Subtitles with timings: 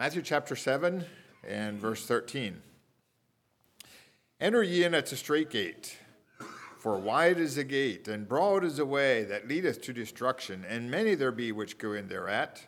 [0.00, 1.04] Matthew chapter 7
[1.42, 2.62] and verse 13.
[4.40, 5.98] Enter ye in at the straight gate,
[6.78, 10.88] for wide is the gate, and broad is the way that leadeth to destruction, and
[10.88, 12.64] many there be which go in thereat,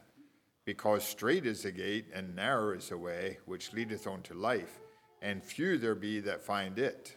[0.64, 4.80] because strait is the gate, and narrow is the way which leadeth unto life,
[5.22, 7.14] and few there be that find it.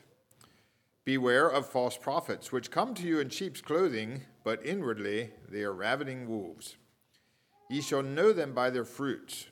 [1.06, 5.74] Beware of false prophets, which come to you in sheep's clothing, but inwardly they are
[5.74, 6.76] ravening wolves.
[7.68, 9.48] Ye shall know them by their fruits.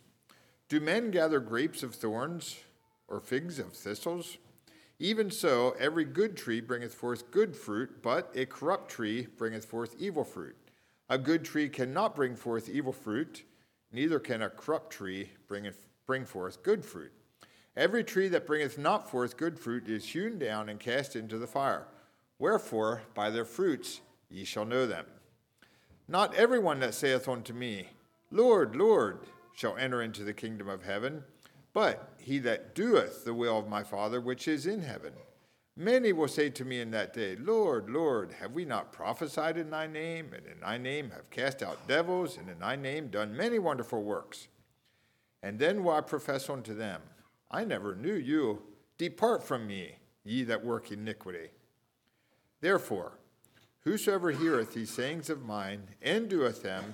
[0.72, 2.56] Do men gather grapes of thorns
[3.10, 4.38] or figs of thistles?
[5.00, 9.98] Even so, every good tree bringeth forth good fruit, but a corrupt tree bringeth forth
[10.00, 10.56] evil fruit.
[11.10, 13.44] A good tree cannot bring forth evil fruit,
[13.92, 15.70] neither can a corrupt tree bring,
[16.08, 17.12] bring forth good fruit.
[17.76, 21.48] Every tree that bringeth not forth good fruit is hewn down and cast into the
[21.48, 21.86] fire.
[22.40, 25.06] Wherefore, by their fruits ye shall know them.
[26.08, 27.90] Not every one that saith unto me,
[28.32, 29.18] Lord, Lord,
[29.54, 31.24] shall enter into the kingdom of heaven,
[31.74, 35.14] but he that doeth the will of my Father which is in heaven.
[35.78, 39.70] Many will say to me in that day, Lord, Lord, have we not prophesied in
[39.70, 43.36] thy name, and in thy name have cast out devils, and in thy name done
[43.36, 44.48] many wonderful works?
[45.42, 47.02] And then will I profess unto them,
[47.50, 48.62] I never knew you.
[48.98, 51.50] Depart from me, ye that work iniquity.
[52.60, 53.18] Therefore,
[53.80, 56.94] whosoever heareth these sayings of mine and doeth them,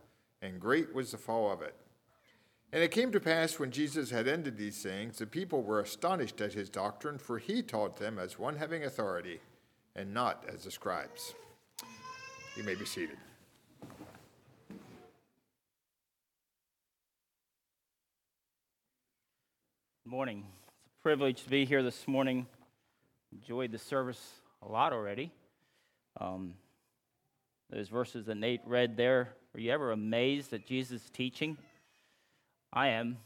[0.41, 1.75] and great was the fall of it.
[2.73, 6.39] And it came to pass when Jesus had ended these sayings, the people were astonished
[6.39, 9.41] at his doctrine, for he taught them as one having authority,
[9.95, 11.35] and not as the scribes.
[12.55, 13.17] You may be seated.
[20.03, 20.45] Good morning.
[20.85, 22.47] It's a privilege to be here this morning.
[23.33, 24.21] Enjoyed the service
[24.61, 25.31] a lot already.
[26.19, 26.53] Um,
[27.69, 31.57] those verses that Nate read there are you ever amazed at Jesus' teaching?
[32.71, 33.17] I am.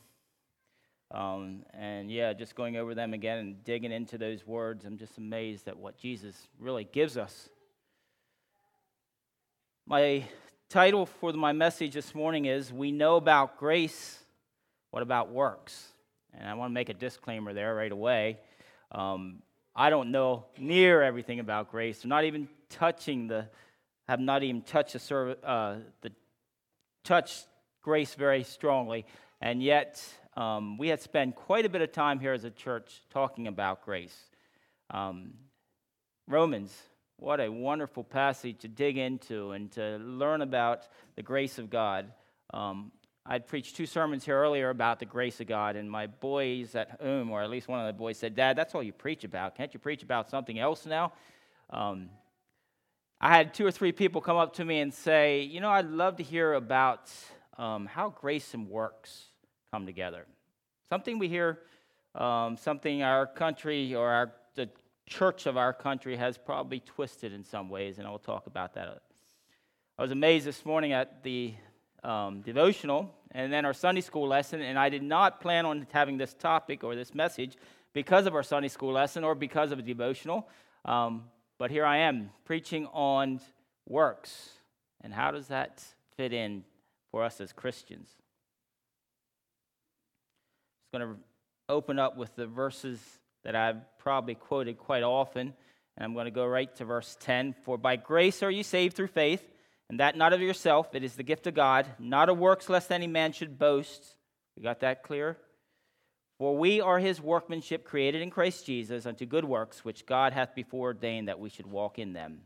[1.12, 5.20] Um, and yeah, just going over them again and digging into those words, I'm just
[5.20, 7.50] amazed at what Jesus really gives us.
[9.86, 10.24] My
[10.68, 14.18] title for my message this morning is We Know About Grace,
[14.90, 15.90] What About Works?
[16.34, 18.40] And I want to make a disclaimer there right away.
[18.92, 19.44] Um,
[19.76, 22.04] I don't know near everything about grace.
[22.04, 23.48] I'm not even touching the
[24.08, 26.12] have not even touched the, uh, the
[27.04, 27.48] touched
[27.82, 29.06] grace very strongly,
[29.42, 30.04] and yet
[30.36, 33.84] um, we had spent quite a bit of time here as a church talking about
[33.84, 34.16] grace.
[34.90, 35.34] Um,
[36.28, 36.76] Romans,
[37.18, 42.12] what a wonderful passage to dig into and to learn about the grace of God.
[42.54, 42.92] Um,
[43.26, 47.02] I'd preached two sermons here earlier about the grace of God, and my boys at
[47.02, 49.56] home, or at least one of the boys, said, Dad, that's all you preach about.
[49.56, 51.14] Can't you preach about something else now?
[51.72, 52.10] Um,
[53.26, 55.88] I had two or three people come up to me and say, You know, I'd
[55.88, 57.10] love to hear about
[57.58, 59.30] um, how grace and works
[59.72, 60.28] come together.
[60.90, 61.58] Something we hear,
[62.14, 64.70] um, something our country or our, the
[65.08, 68.76] church of our country has probably twisted in some ways, and I will talk about
[68.76, 69.02] that.
[69.98, 71.56] I was amazed this morning at the
[72.04, 76.20] um, devotional and then our Sunday school lesson, and I did not plan on having
[76.20, 77.58] this topic or this message
[77.92, 80.48] because of our Sunday school lesson or because of a devotional.
[80.86, 81.24] Um,
[81.58, 83.40] but here I am preaching on
[83.88, 84.50] works.
[85.02, 85.84] And how does that
[86.18, 86.64] fit in
[87.12, 88.10] for us as Christians?
[90.94, 91.20] I'm going to
[91.70, 93.00] open up with the verses
[93.44, 95.54] that I've probably quoted quite often.
[95.98, 97.56] And I'm going to go right to verse 10.
[97.64, 99.44] For by grace are you saved through faith,
[99.90, 102.92] and that not of yourself, it is the gift of God, not of works, lest
[102.92, 104.16] any man should boast.
[104.58, 105.38] We got that clear?
[106.38, 110.54] For we are his workmanship created in Christ Jesus unto good works, which God hath
[110.54, 112.42] before ordained that we should walk in them.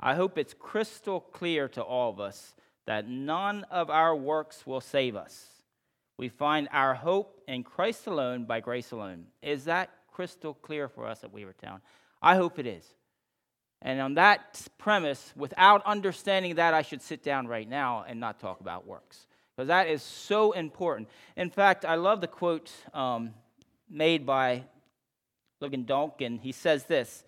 [0.00, 2.54] I hope it's crystal clear to all of us
[2.86, 5.46] that none of our works will save us.
[6.16, 9.26] We find our hope in Christ alone by grace alone.
[9.40, 11.80] Is that crystal clear for us at Weavertown?
[12.20, 12.84] I hope it is.
[13.80, 18.40] And on that premise, without understanding that, I should sit down right now and not
[18.40, 19.26] talk about works
[19.56, 21.08] because that is so important.
[21.36, 23.34] In fact, I love the quote um,
[23.88, 24.64] made by
[25.62, 26.38] Ligon Duncan.
[26.38, 27.24] He says this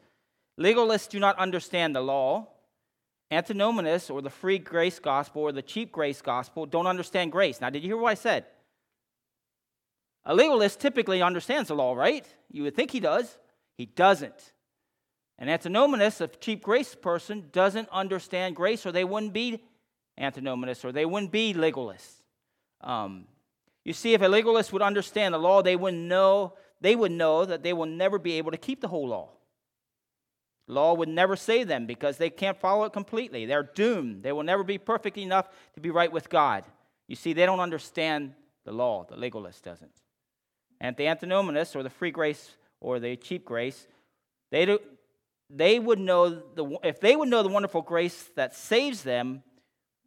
[0.58, 2.48] Legalists do not understand the law.
[3.32, 7.60] Antinomianists, or the free grace gospel, or the cheap grace gospel, don't understand grace.
[7.60, 8.44] Now, did you hear what I said?
[10.24, 12.26] A legalist typically understands the law, right?
[12.50, 13.36] You would think he does.
[13.76, 14.52] He doesn't.
[15.38, 19.62] An antinomianist, a cheap grace person, doesn't understand grace, or they wouldn't be
[20.18, 22.22] antinomianists, or they wouldn't be legalists.
[22.80, 23.26] Um,
[23.84, 27.46] you see, if a legalist would understand the law, they wouldn't know they would know
[27.46, 29.30] that they will never be able to keep the whole law.
[30.66, 33.46] Law would never save them because they can't follow it completely.
[33.46, 34.22] They're doomed.
[34.22, 36.64] They will never be perfect enough to be right with God.
[37.06, 38.34] You see, they don't understand
[38.64, 39.06] the law.
[39.08, 39.92] The legalist doesn't.
[40.80, 42.50] And the antinomianist or the free grace
[42.80, 43.86] or the cheap grace,
[44.50, 44.78] they, do,
[45.48, 49.42] they would know the, if they would know the wonderful grace that saves them,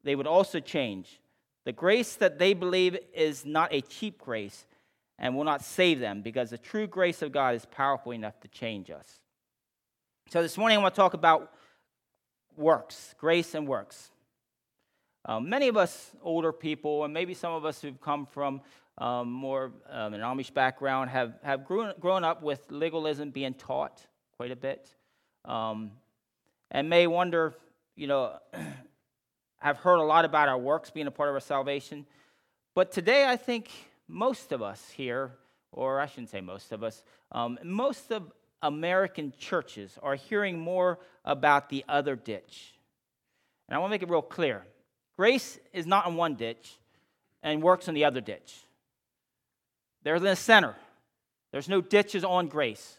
[0.07, 1.19] they would also change.
[1.65, 4.65] The grace that they believe is not a cheap grace
[5.19, 8.48] and will not save them because the true grace of God is powerful enough to
[8.48, 9.19] change us.
[10.30, 11.51] So this morning I want to talk about
[12.56, 14.12] works, grace and works.
[15.25, 18.62] Um, many of us older people, and maybe some of us who've come from
[18.98, 24.01] um, more um, an Amish background, have, have grown, grown up with legalism being taught
[24.38, 24.89] quite a bit,
[25.44, 25.92] um,
[26.71, 27.56] and may wonder,
[27.95, 28.38] you know,
[29.59, 32.06] have heard a lot about our works being a part of our salvation.
[32.75, 33.69] But today I think
[34.07, 35.31] most of us here,
[35.71, 38.31] or I shouldn't say most of us, um, most of
[38.62, 42.74] American churches are hearing more about the other ditch.
[43.68, 44.63] And I want to make it real clear
[45.18, 46.77] grace is not in one ditch
[47.42, 48.56] and works in the other ditch.
[50.04, 50.75] They're in the center.
[51.51, 52.98] There's no ditches on grace.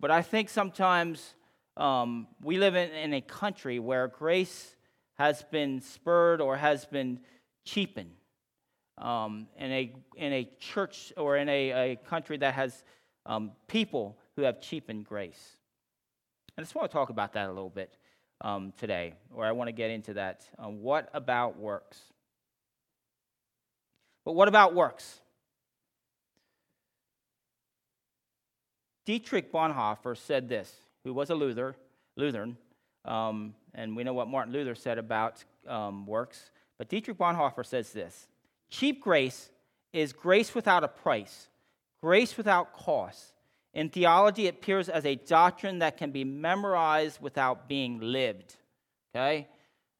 [0.00, 1.34] But I think sometimes
[1.76, 4.75] um, we live in, in a country where grace
[5.18, 7.20] has been spurred or has been
[7.64, 8.12] cheapened.
[8.98, 12.82] Um, in, a, in a church or in a, a country that has
[13.26, 15.56] um, people who have cheapened grace.
[16.56, 17.94] I just want to talk about that a little bit
[18.40, 20.46] um, today, or I want to get into that.
[20.58, 22.00] Um, what about works?
[24.24, 25.20] But what about works?
[29.04, 30.74] Dietrich Bonhoeffer said this,
[31.04, 31.76] who was a Luther,
[32.16, 32.56] Lutheran,
[33.06, 36.50] um, and we know what Martin Luther said about um, works.
[36.78, 38.28] But Dietrich Bonhoeffer says this
[38.70, 39.50] Cheap grace
[39.92, 41.48] is grace without a price,
[42.00, 43.32] grace without cost,
[43.76, 48.54] in theology, it appears as a doctrine that can be memorized without being lived.
[49.14, 49.46] Okay?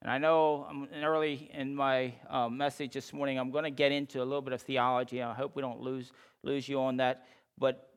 [0.01, 3.93] And I know I'm early in my um, message this morning, I'm going to get
[3.93, 5.23] into a little bit of theology.
[5.23, 6.11] I hope we don't lose,
[6.43, 7.27] lose you on that.
[7.59, 7.91] But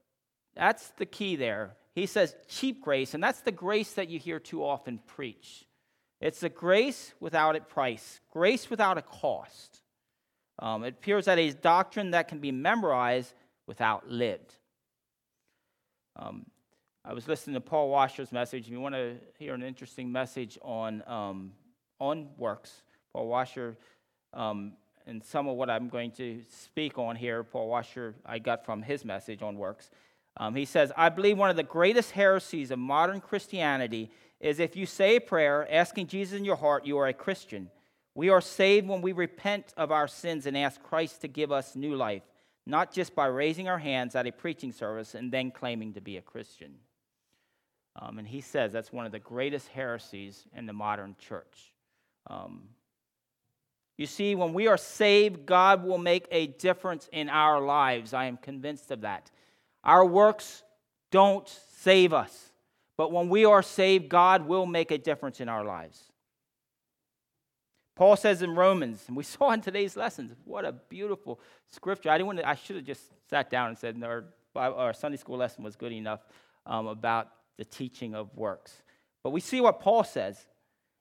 [0.53, 1.77] that's the key there.
[1.99, 5.65] He says cheap grace, and that's the grace that you hear too often preach.
[6.21, 9.81] It's the grace without a price, grace without a cost.
[10.59, 13.33] Um, it appears as a doctrine that can be memorized
[13.67, 14.53] without lived.
[16.15, 16.45] Um,
[17.03, 18.65] I was listening to Paul Washer's message.
[18.65, 21.51] If you want to hear an interesting message on, um,
[21.99, 22.81] on works,
[23.13, 23.77] Paul Washer,
[24.33, 24.73] um,
[25.05, 28.81] and some of what I'm going to speak on here, Paul Washer, I got from
[28.81, 29.89] his message on works.
[30.39, 34.09] Um, he says, I believe one of the greatest heresies of modern Christianity
[34.39, 37.69] is if you say a prayer asking Jesus in your heart, you are a Christian.
[38.15, 41.75] We are saved when we repent of our sins and ask Christ to give us
[41.75, 42.23] new life
[42.69, 46.17] not just by raising our hands at a preaching service and then claiming to be
[46.17, 46.75] a Christian.
[47.95, 51.73] Um, and he says that's one of the greatest heresies in the modern church.
[52.27, 52.69] Um,
[53.97, 58.13] you see, when we are saved, God will make a difference in our lives.
[58.13, 59.31] I am convinced of that.
[59.83, 60.63] Our works
[61.11, 62.51] don't save us,
[62.97, 66.01] but when we are saved, God will make a difference in our lives.
[67.95, 72.09] Paul says in Romans, and we saw in today's lessons, what a beautiful scripture.
[72.09, 74.23] I didn't want to, I should have just sat down and said our,
[74.55, 76.21] our Sunday school lesson was good enough
[76.65, 78.81] um, about the teaching of works.
[79.21, 80.45] But we see what Paul says.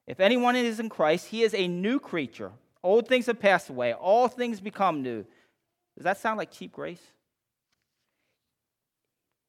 [0.07, 2.51] If anyone is in Christ, he is a new creature.
[2.83, 5.25] Old things have passed away, all things become new.
[5.95, 7.01] Does that sound like cheap grace?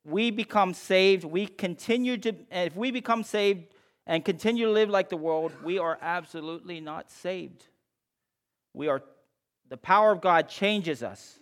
[0.04, 1.24] We become saved.
[1.24, 3.66] We continue to, if we become saved,
[4.06, 7.66] and continue to live like the world, we are absolutely not saved.
[8.74, 9.02] We are
[9.68, 11.38] the power of God changes us.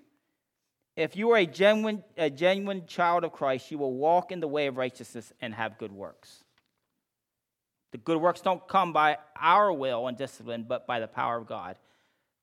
[0.96, 4.48] If you are a genuine, a genuine child of Christ, you will walk in the
[4.48, 6.44] way of righteousness and have good works.
[7.92, 11.46] The good works don't come by our will and discipline, but by the power of
[11.46, 11.76] God.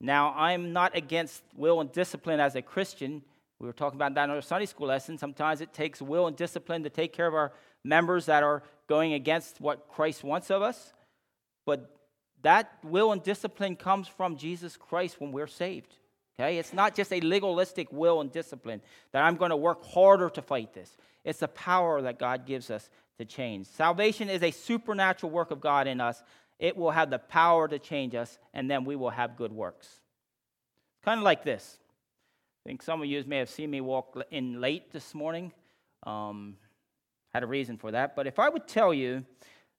[0.02, 3.22] Now, I'm not against will and discipline as a Christian.
[3.66, 5.18] We were talking about that in our Sunday school lesson.
[5.18, 7.52] Sometimes it takes will and discipline to take care of our
[7.84, 10.94] members that are going against what Christ wants of us.
[11.66, 11.90] But
[12.44, 15.98] that will and discipline comes from Jesus Christ when we're saved.
[16.38, 16.60] Okay?
[16.60, 20.44] It's not just a legalistic will and discipline that I'm going to work harder to
[20.44, 20.96] fight this.
[21.24, 23.66] It's the power that God gives us to change.
[23.66, 26.22] Salvation is a supernatural work of God in us.
[26.60, 30.02] It will have the power to change us, and then we will have good works.
[31.04, 31.80] Kind of like this.
[32.66, 35.54] I think some of you may have seen me walk in late this morning.
[36.02, 36.58] Um,
[37.32, 38.16] had a reason for that.
[38.16, 39.24] But if I would tell you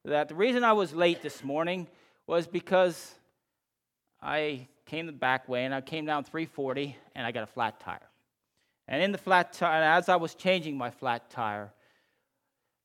[0.04, 1.88] that the reason I was late this morning
[2.28, 3.16] was because
[4.22, 7.80] I came the back way and I came down 340 and I got a flat
[7.80, 8.08] tire.
[8.86, 11.72] And in the flat tire, as I was changing my flat tire,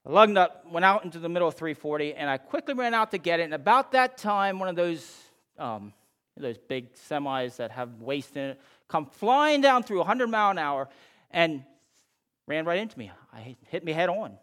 [0.03, 3.12] a lug nut went out into the middle of 340, and I quickly ran out
[3.12, 3.43] to get it.
[3.43, 5.15] And about that time, one of those
[5.60, 5.93] um,
[6.38, 10.57] those big semis that have waste in it come flying down through 100 mile an
[10.57, 10.89] hour
[11.29, 11.63] and
[12.47, 13.11] ran right into me.
[13.33, 14.38] I hit me head on.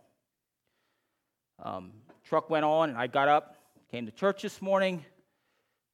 [1.63, 1.93] Um,
[2.25, 3.57] truck went on, and I got up,
[3.91, 5.05] came to church this morning,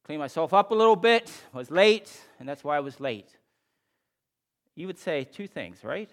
[0.05, 3.29] cleaned myself up a little bit, was late, and that's why I was late.
[4.75, 6.09] You would say two things, right?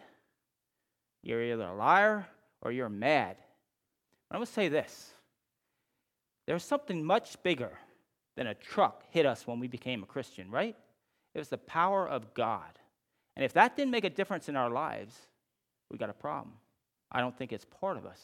[1.22, 2.26] You're either a liar
[2.60, 3.36] or you're mad.
[4.30, 5.12] I'm going to say this
[6.46, 7.78] there's something much bigger
[8.36, 10.76] than a truck hit us when we became a Christian, right?
[11.34, 12.78] It was the power of God.
[13.36, 15.14] And if that didn't make a difference in our lives,
[15.90, 16.54] we got a problem.
[17.10, 18.20] I don't think it's part of us.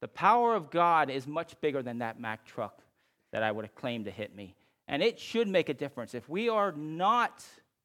[0.00, 2.82] The power of God is much bigger than that Mack truck
[3.32, 4.54] that I would have claimed to hit me.
[4.88, 6.14] And it should make a difference.
[6.14, 7.44] If we are not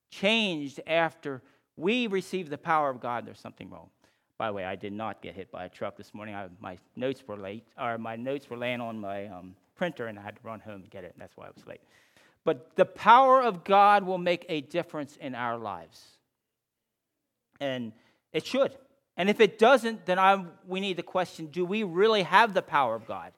[0.10, 1.42] changed after
[1.78, 3.90] we receive the power of God, there's something wrong.
[4.38, 6.36] By the way, I did not get hit by a truck this morning.
[6.36, 10.18] I, my notes were late, or my notes were laying on my um, printer, and
[10.20, 11.14] I had to run home and get it.
[11.14, 11.82] And that's why I was late.
[12.44, 16.02] But the power of God will make a difference in our lives,
[17.60, 17.94] and
[18.34, 18.74] it should.
[19.16, 22.62] And if it doesn't, then I, we need to question: Do we really have the
[22.62, 23.32] power of God?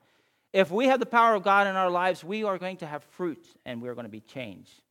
[0.51, 3.03] If we have the power of God in our lives, we are going to have
[3.03, 4.81] fruit, and we are going to be changed.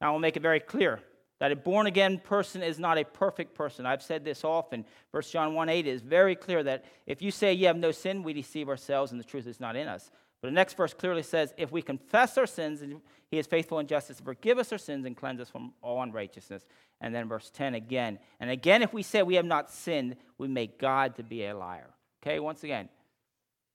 [0.00, 1.00] Now, I will make it very clear
[1.44, 3.84] that a born again person is not a perfect person.
[3.84, 4.86] I've said this often.
[5.10, 8.22] 1 John 1 8 is very clear that if you say you have no sin,
[8.22, 10.10] we deceive ourselves and the truth is not in us.
[10.40, 12.82] But the next verse clearly says, if we confess our sins,
[13.30, 16.02] he is faithful and just to forgive us our sins and cleanse us from all
[16.02, 16.64] unrighteousness.
[17.02, 18.20] And then verse 10 again.
[18.40, 21.54] And again, if we say we have not sinned, we make God to be a
[21.54, 21.90] liar.
[22.22, 22.88] Okay, once again,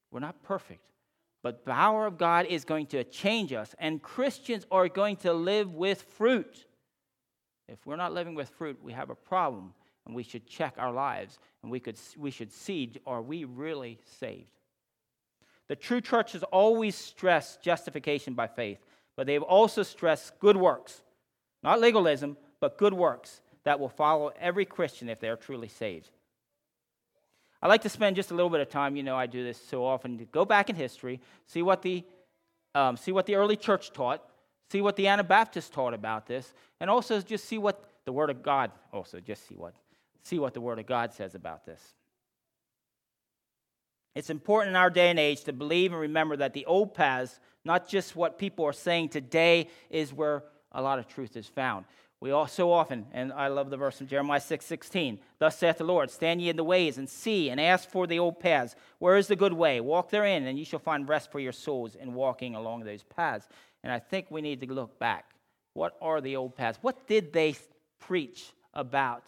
[0.09, 0.81] we're not perfect.
[1.43, 5.33] But the power of God is going to change us, and Christians are going to
[5.33, 6.65] live with fruit.
[7.71, 9.73] If we're not living with fruit, we have a problem,
[10.05, 13.99] and we should check our lives, and we, could, we should see are we really
[14.19, 14.49] saved?
[15.67, 18.79] The true church has always stressed justification by faith,
[19.15, 21.01] but they've also stressed good works,
[21.61, 26.09] not legalism, but good works that will follow every Christian if they are truly saved.
[27.61, 29.61] I like to spend just a little bit of time, you know, I do this
[29.61, 32.03] so often, to go back in history, see what the,
[32.73, 34.23] um, see what the early church taught,
[34.71, 38.43] see what the Anabaptists taught about this, and also just see what the Word of
[38.43, 39.73] God, also just see what,
[40.23, 41.81] see what the Word of God says about this.
[44.15, 47.39] It's important in our day and age to believe and remember that the old paths,
[47.63, 51.85] not just what people are saying today, is where a lot of truth is found.
[52.21, 55.77] We all so often, and I love the verse in Jeremiah 6 16, thus saith
[55.77, 58.75] the Lord, stand ye in the ways and see and ask for the old paths.
[58.97, 59.79] Where is the good way?
[59.79, 63.47] Walk therein, and ye shall find rest for your souls in walking along those paths.
[63.83, 65.31] And I think we need to look back.
[65.73, 66.79] What are the old paths?
[66.81, 67.55] What did they
[67.99, 69.23] preach about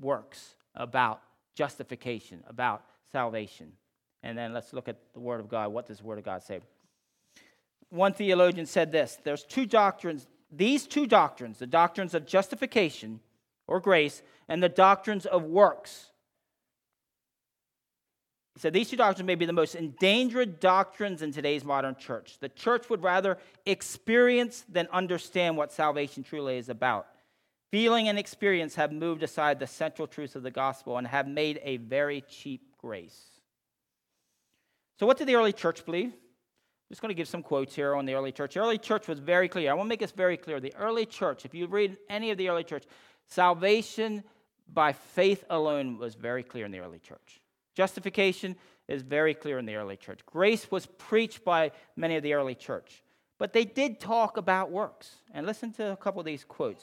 [0.00, 1.22] works, about
[1.54, 3.72] justification, about salvation?
[4.22, 5.72] And then let's look at the Word of God.
[5.72, 6.60] What does the Word of God say?
[7.90, 13.20] One theologian said this there's two doctrines, these two doctrines, the doctrines of justification
[13.66, 16.10] or grace, and the doctrines of works
[18.56, 22.38] he said these two doctrines may be the most endangered doctrines in today's modern church.
[22.40, 23.36] The church would rather
[23.66, 27.06] experience than understand what salvation truly is about.
[27.70, 31.60] Feeling and experience have moved aside the central truths of the gospel and have made
[31.64, 33.20] a very cheap grace.
[34.98, 36.06] So, what did the early church believe?
[36.06, 38.54] I'm just going to give some quotes here on the early church.
[38.54, 39.70] The early church was very clear.
[39.70, 40.60] I want to make this very clear.
[40.60, 42.84] The early church, if you read any of the early church,
[43.26, 44.24] salvation
[44.72, 47.42] by faith alone was very clear in the early church.
[47.76, 48.56] Justification
[48.88, 50.20] is very clear in the early church.
[50.24, 53.02] Grace was preached by many of the early church.
[53.38, 55.16] But they did talk about works.
[55.32, 56.82] And listen to a couple of these quotes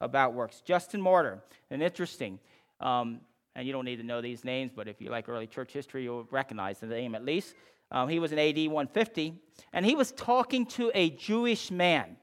[0.00, 0.60] about works.
[0.64, 2.38] Justin Martyr, an interesting,
[2.80, 3.20] um,
[3.54, 6.04] and you don't need to know these names, but if you like early church history,
[6.04, 7.54] you'll recognize the name at least.
[7.90, 9.34] Um, he was in AD 150,
[9.72, 12.16] and he was talking to a Jewish man.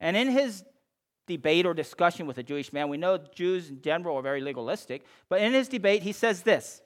[0.00, 0.64] And in his
[1.26, 5.04] debate or discussion with a Jewish man, we know Jews in general are very legalistic,
[5.28, 6.80] but in his debate, he says this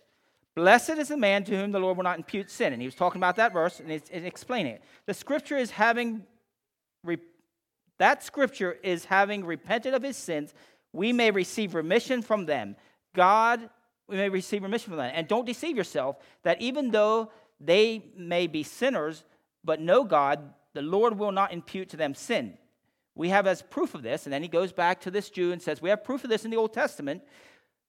[0.54, 2.72] Blessed is the man to whom the Lord will not impute sin.
[2.72, 4.82] And he was talking about that verse and, he's, explaining it.
[5.06, 6.24] The scripture is having,
[7.04, 7.18] re,
[7.98, 10.52] that scripture is having repented of his sins,
[10.92, 12.76] we may receive remission from them.
[13.14, 13.70] God,
[14.08, 15.12] we may receive remission from them.
[15.14, 19.24] And don't deceive yourself that even though they may be sinners,
[19.64, 22.58] but know God, the Lord will not impute to them sin.
[23.14, 25.60] we have as proof of this, and then he goes back to this Jew and
[25.60, 27.22] says, We have proof of this in the Old Testament,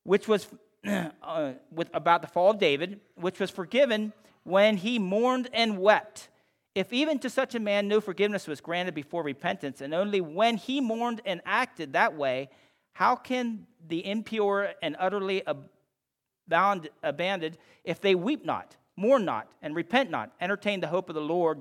[0.04, 0.48] which was
[1.24, 4.14] uh, with, about the fall of David, which was forgiven
[4.44, 6.30] when he mourned and wept.
[6.76, 10.58] If even to such a man no forgiveness was granted before repentance, and only when
[10.58, 12.50] he mourned and acted that way,
[12.94, 19.76] how can the impure and utterly abound, abandoned, if they weep not, mourn not, and
[19.76, 21.60] repent not, entertain the hope of the Lord,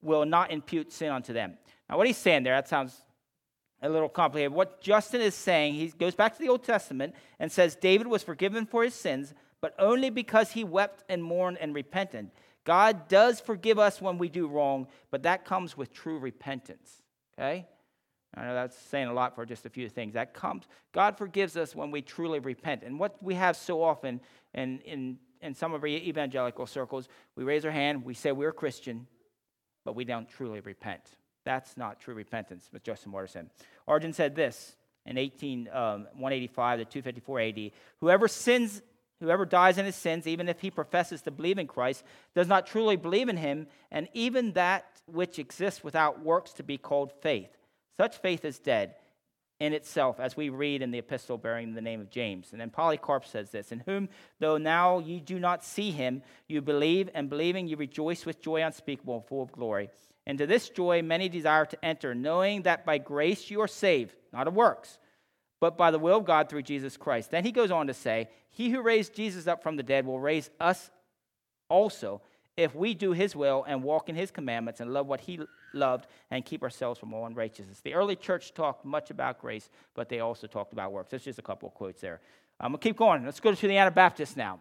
[0.00, 1.58] will not impute sin unto them?
[1.88, 3.02] Now, what he's saying there, that sounds
[3.82, 4.52] a little complicated.
[4.52, 8.22] What Justin is saying, he goes back to the Old Testament and says David was
[8.22, 12.30] forgiven for his sins, but only because he wept and mourned and repented.
[12.64, 17.02] God does forgive us when we do wrong, but that comes with true repentance.
[17.38, 17.66] Okay?
[18.34, 20.14] I know that's saying a lot for just a few things.
[20.14, 22.82] That comes, God forgives us when we truly repent.
[22.82, 24.20] And what we have so often
[24.52, 28.52] in, in, in some of our evangelical circles, we raise our hand, we say we're
[28.52, 29.06] Christian,
[29.84, 31.02] but we don't truly repent.
[31.46, 33.50] That's not true repentance, With Justin said.
[33.86, 34.74] Origen said this
[35.06, 38.82] in 18, um, 185 to 254 AD Whoever sins,
[39.20, 42.02] whoever dies in his sins, even if he professes to believe in Christ,
[42.34, 46.78] does not truly believe in him, and even that which exists without works to be
[46.78, 47.56] called faith.
[47.96, 48.96] Such faith is dead
[49.60, 52.48] in itself, as we read in the epistle bearing the name of James.
[52.50, 54.08] And then Polycarp says this In whom,
[54.40, 58.62] though now you do not see him, you believe, and believing you rejoice with joy
[58.62, 59.90] unspeakable and full of glory
[60.26, 64.14] and to this joy many desire to enter, knowing that by grace you are saved,
[64.32, 64.98] not of works,
[65.60, 67.30] but by the will of God through Jesus Christ.
[67.30, 70.20] Then he goes on to say, He who raised Jesus up from the dead will
[70.20, 70.90] raise us
[71.68, 72.22] also
[72.56, 75.38] if we do his will and walk in his commandments and love what he
[75.74, 77.80] loved and keep ourselves from all unrighteousness.
[77.80, 81.10] The early church talked much about grace, but they also talked about works.
[81.10, 82.20] That's just a couple of quotes there.
[82.58, 83.24] I'm going to keep going.
[83.24, 84.60] Let's go to the Anabaptists now.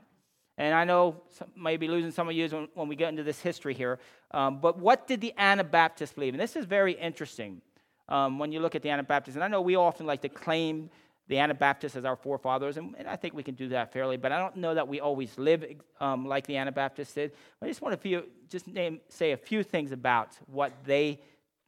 [0.57, 3.41] And I know some, maybe losing some of you when, when, we get into this
[3.41, 3.99] history here.
[4.31, 6.33] Um, but what did the Anabaptists believe?
[6.33, 7.61] And this is very interesting
[8.07, 9.35] um, when you look at the Anabaptists.
[9.35, 10.89] And I know we often like to claim
[11.27, 14.15] the Anabaptists as our forefathers, and, and I think we can do that fairly.
[14.15, 15.65] But I don't know that we always live
[15.99, 17.31] um, like the Anabaptists did.
[17.61, 21.19] I just want to just name, say a few things about what they,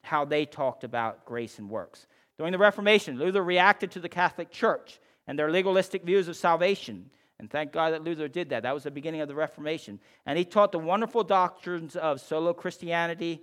[0.03, 2.05] how they talked about grace and works.
[2.37, 7.09] During the Reformation, Luther reacted to the Catholic Church and their legalistic views of salvation.
[7.39, 8.63] And thank God that Luther did that.
[8.63, 9.99] That was the beginning of the Reformation.
[10.25, 13.41] And he taught the wonderful doctrines of solo Christianity,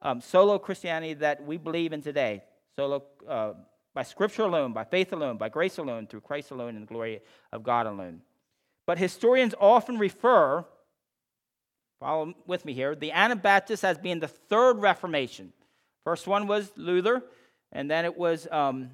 [0.00, 2.44] um, solo Christianity that we believe in today.
[2.76, 3.54] Solo, uh,
[3.94, 7.20] by scripture alone, by faith alone, by grace alone, through Christ alone, and the glory
[7.52, 8.22] of God alone.
[8.86, 10.64] But historians often refer,
[12.00, 15.52] follow with me here, the Anabaptists as being the third Reformation.
[16.04, 17.22] First one was Luther,
[17.70, 18.90] and then it was um,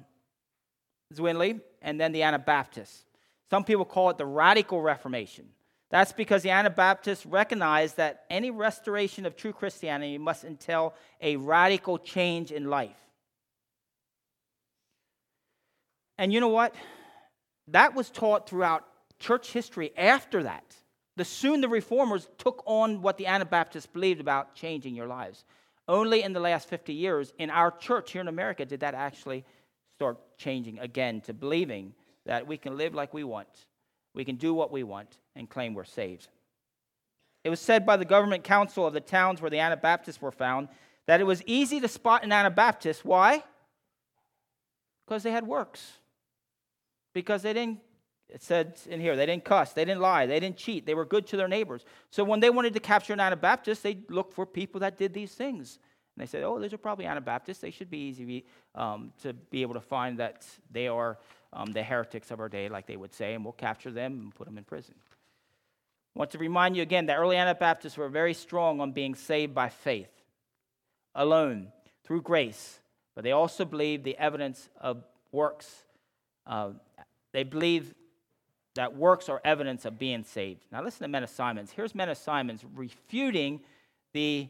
[1.13, 3.03] Zwingli, and then the Anabaptists.
[3.49, 5.45] Some people call it the radical Reformation.
[5.89, 11.97] That's because the Anabaptists recognized that any restoration of true Christianity must entail a radical
[11.97, 12.95] change in life.
[16.19, 16.75] And you know what?
[17.69, 18.85] That was taught throughout
[19.19, 20.75] church history after that.
[21.17, 25.43] The soon the reformers took on what the Anabaptists believed about changing your lives.
[25.87, 29.43] Only in the last 50 years in our church here in America did that actually
[29.95, 31.93] start changing again to believing
[32.29, 33.47] that we can live like we want,
[34.13, 36.27] we can do what we want, and claim we're saved.
[37.43, 40.67] It was said by the government council of the towns where the Anabaptists were found
[41.07, 43.03] that it was easy to spot an Anabaptist.
[43.03, 43.43] Why?
[45.07, 45.93] Because they had works.
[47.15, 47.79] Because they didn't,
[48.27, 51.05] it said in here, they didn't cuss, they didn't lie, they didn't cheat, they were
[51.05, 51.83] good to their neighbors.
[52.11, 55.33] So when they wanted to capture an Anabaptist, they looked for people that did these
[55.33, 55.79] things.
[56.15, 57.59] And they said, oh, those are probably Anabaptists.
[57.59, 61.17] They should be easy um, to be able to find that they are
[61.53, 64.35] um, the heretics of our day, like they would say, and we'll capture them and
[64.35, 64.95] put them in prison.
[66.15, 69.53] I want to remind you again that early Anabaptists were very strong on being saved
[69.53, 70.11] by faith
[71.15, 71.71] alone
[72.03, 72.79] through grace,
[73.15, 75.83] but they also believed the evidence of works.
[76.45, 76.71] Uh,
[77.31, 77.93] they believe
[78.75, 80.65] that works are evidence of being saved.
[80.71, 81.71] Now, listen to Menno Simons.
[81.71, 83.61] Here's Menno Simons refuting
[84.13, 84.49] the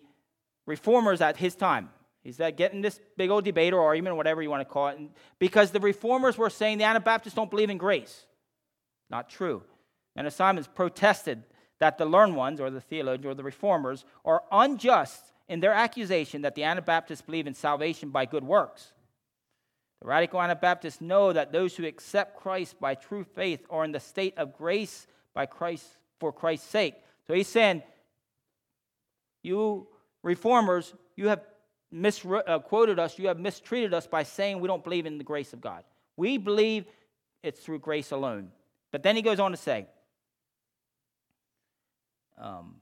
[0.65, 1.89] reformers at his time.
[2.23, 4.89] He's that getting this big old debate or argument, or whatever you want to call
[4.89, 4.99] it,
[5.39, 8.25] because the reformers were saying the Anabaptists don't believe in grace.
[9.10, 9.63] Not true.
[10.15, 11.43] And Simons protested
[11.79, 16.41] that the learned ones, or the theologians, or the reformers, are unjust in their accusation
[16.41, 18.91] that the Anabaptists believe in salvation by good works.
[20.01, 23.99] The radical Anabaptists know that those who accept Christ by true faith are in the
[23.99, 25.86] state of grace by Christ
[26.19, 26.95] for Christ's sake.
[27.27, 27.84] So he's saying,
[29.41, 29.88] you
[30.21, 31.41] reformers, you have
[31.91, 35.54] misquoted uh, us, you have mistreated us by saying we don't believe in the grace
[35.54, 35.84] of God.
[36.17, 36.86] We believe
[37.43, 38.52] it's through grace alone.
[38.91, 39.88] But then he goes on to say,
[42.38, 42.75] um,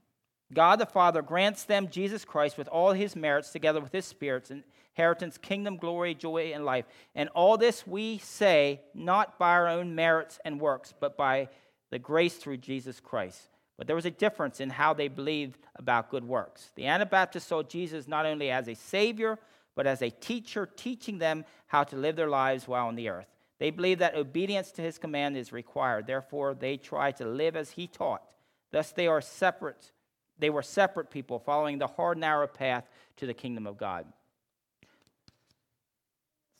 [0.52, 4.50] God the Father grants them Jesus Christ with all his merits, together with his spirits,
[4.50, 6.86] inheritance, kingdom, glory, joy, and life.
[7.14, 11.48] And all this we say not by our own merits and works, but by
[11.90, 13.40] the grace through Jesus Christ.
[13.78, 16.70] But there was a difference in how they believed about good works.
[16.74, 19.38] The Anabaptists saw Jesus not only as a Savior,
[19.74, 23.28] but as a teacher, teaching them how to live their lives while on the earth.
[23.58, 26.06] They believed that obedience to his command is required.
[26.06, 28.22] Therefore, they try to live as he taught.
[28.70, 29.92] Thus, they are separate
[30.38, 34.06] they were separate people following the hard, narrow path to the kingdom of God.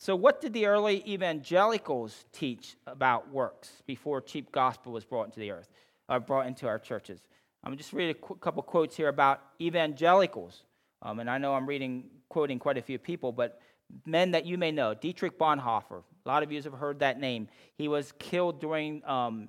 [0.00, 5.40] So, what did the early evangelicals teach about works before cheap gospel was brought into
[5.40, 5.68] the earth,
[6.08, 7.20] uh, brought into our churches?
[7.64, 10.62] I'm just read a qu- couple quotes here about evangelicals,
[11.02, 13.60] um, and I know I'm reading, quoting quite a few people, but
[14.06, 16.02] men that you may know, Dietrich Bonhoeffer.
[16.24, 17.48] A lot of you have heard that name.
[17.76, 19.48] He was killed during um,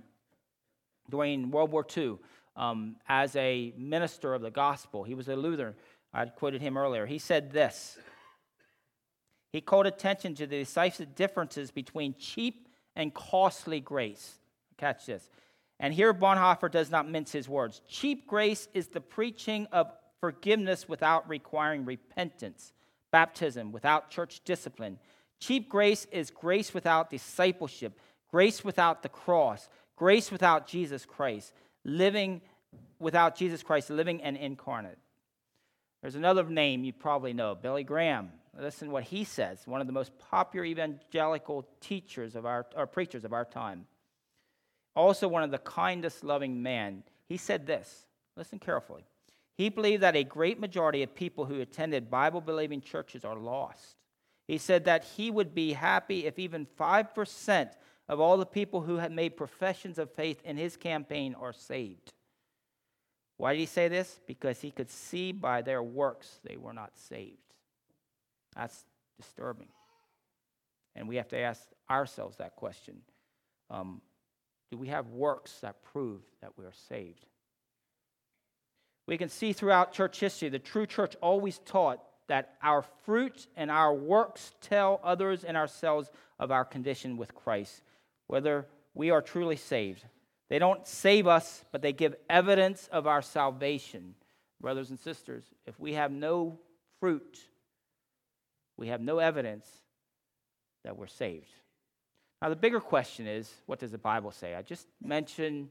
[1.09, 2.17] during World War II
[2.55, 5.03] um, as a minister of the gospel.
[5.03, 5.75] He was a Lutheran.
[6.13, 7.05] I quoted him earlier.
[7.05, 7.97] He said this
[9.51, 14.35] He called attention to the decisive differences between cheap and costly grace.
[14.77, 15.29] Catch this.
[15.79, 17.81] And here Bonhoeffer does not mince his words.
[17.87, 22.73] Cheap grace is the preaching of forgiveness without requiring repentance,
[23.11, 24.99] baptism without church discipline.
[25.39, 27.97] Cheap grace is grace without discipleship,
[28.29, 31.53] grace without the cross, grace without Jesus Christ
[31.85, 32.41] living
[32.99, 34.97] without Jesus Christ, living and incarnate.
[36.01, 38.31] There's another name you probably know, Billy Graham.
[38.57, 42.87] Listen to what he says, one of the most popular evangelical teachers of our, or
[42.87, 43.85] preachers of our time.
[44.99, 47.03] Also, one of the kindest loving men.
[47.29, 49.05] He said this listen carefully.
[49.55, 53.95] He believed that a great majority of people who attended Bible believing churches are lost.
[54.45, 57.69] He said that he would be happy if even 5%
[58.09, 62.11] of all the people who had made professions of faith in his campaign are saved.
[63.37, 64.19] Why did he say this?
[64.27, 67.37] Because he could see by their works they were not saved.
[68.53, 68.83] That's
[69.17, 69.69] disturbing.
[70.93, 72.97] And we have to ask ourselves that question
[73.69, 74.01] um,
[74.71, 77.25] Do we have works that prove that we are saved?
[79.07, 83.71] We can see throughout church history the true church always taught that our fruit and
[83.71, 87.81] our works tell others and ourselves of our condition with Christ
[88.27, 90.05] whether we are truly saved.
[90.49, 94.13] They don't save us, but they give evidence of our salvation.
[94.61, 96.59] Brothers and sisters, if we have no
[96.99, 97.39] fruit,
[98.77, 99.67] we have no evidence
[100.83, 101.49] that we're saved.
[102.41, 104.55] Now, the bigger question is what does the Bible say?
[104.55, 105.69] I just mentioned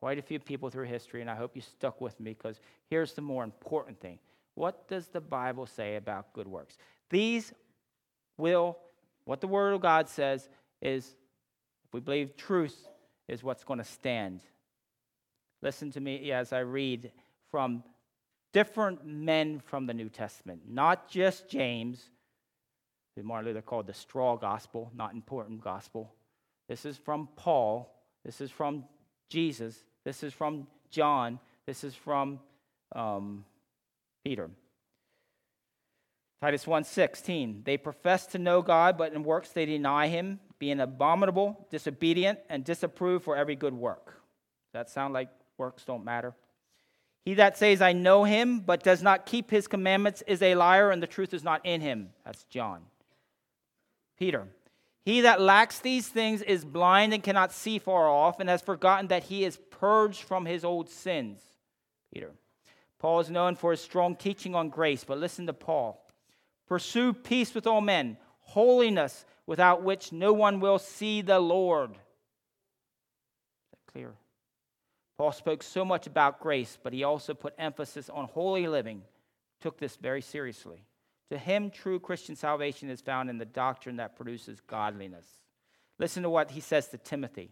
[0.00, 3.14] quite a few people through history, and I hope you stuck with me because here's
[3.14, 4.18] the more important thing.
[4.54, 6.78] What does the Bible say about good works?
[7.10, 7.52] These
[8.38, 8.78] will,
[9.24, 10.48] what the Word of God says
[10.80, 11.14] is
[11.84, 12.88] if we believe truth
[13.28, 14.40] is what's going to stand.
[15.62, 17.12] Listen to me as I read
[17.50, 17.82] from
[18.52, 22.10] different men from the New Testament, not just James,
[23.16, 26.12] who Martin Luther called the straw gospel, not important gospel.
[26.68, 27.92] This is from Paul.
[28.24, 28.84] This is from
[29.28, 29.76] Jesus.
[30.04, 31.40] This is from John.
[31.66, 32.38] This is from
[32.94, 33.44] um,
[34.24, 34.50] Peter.
[36.40, 41.66] Titus 1:16 They profess to know God but in works they deny him being abominable,
[41.70, 44.06] disobedient, and disapproved for every good work.
[44.06, 46.34] Does that sound like works don't matter?
[47.24, 50.90] He that says, I know him, but does not keep his commandments is a liar,
[50.92, 52.10] and the truth is not in him.
[52.24, 52.82] That's John.
[54.18, 54.46] Peter.
[55.04, 59.08] He that lacks these things is blind and cannot see far off, and has forgotten
[59.08, 61.40] that he is purged from his old sins.
[62.12, 62.32] Peter.
[62.98, 66.02] Paul is known for his strong teaching on grace, but listen to Paul.
[66.66, 71.90] Pursue peace with all men, holiness without which no one will see the Lord.
[71.90, 71.96] Is
[73.70, 74.14] that clear?
[75.18, 79.02] Paul spoke so much about grace, but he also put emphasis on holy living,
[79.60, 80.84] took this very seriously.
[81.30, 85.26] To him, true Christian salvation is found in the doctrine that produces godliness.
[85.98, 87.50] Listen to what he says to Timothy.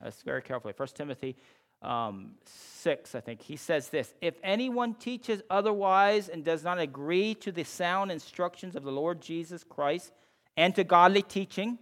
[0.00, 0.74] That's very carefully.
[0.76, 1.36] 1 Timothy
[1.82, 3.42] um, 6, I think.
[3.42, 8.74] He says this If anyone teaches otherwise and does not agree to the sound instructions
[8.74, 10.12] of the Lord Jesus Christ,
[10.56, 11.78] and to godly teaching.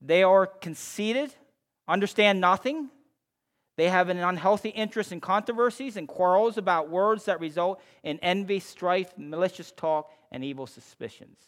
[0.00, 1.34] They are conceited,
[1.88, 2.90] understand nothing.
[3.76, 8.60] They have an unhealthy interest in controversies and quarrels about words that result in envy,
[8.60, 11.38] strife, malicious talk, and evil suspicions.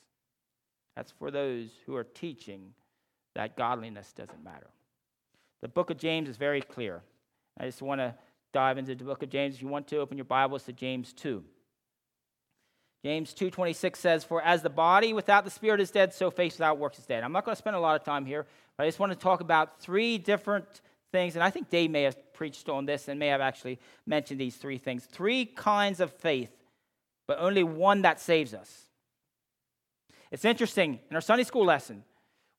[0.97, 2.73] That's for those who are teaching
[3.35, 4.71] that godliness doesn't matter.
[5.63, 7.03] The book of James is very clear.
[7.59, 8.15] I just want to
[8.53, 9.57] dive into the book of James.
[9.57, 11.45] If you want to, open your Bibles to James 2.
[13.05, 16.79] James 2:26 says, "For as the body without the spirit is dead, so faith without
[16.79, 18.89] works is dead." I'm not going to spend a lot of time here, but I
[18.89, 20.81] just want to talk about three different
[21.17, 24.39] things, and I think Dave may have preached on this and may have actually mentioned
[24.39, 25.07] these three things.
[25.07, 26.51] Three kinds of faith,
[27.27, 28.83] but only one that saves us.
[30.31, 32.05] It's interesting, in our Sunday school lesson,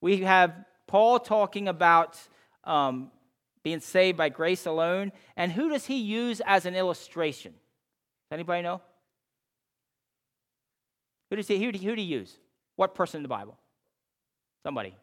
[0.02, 0.56] we have
[0.88, 2.18] Paul talking about
[2.64, 3.12] um,
[3.62, 7.52] being saved by grace alone, and who does he use as an illustration?
[7.52, 8.82] Does anybody know?
[11.30, 12.34] Who does he, who do, who do he use?
[12.76, 13.56] What person in the Bible?
[14.64, 14.96] Somebody.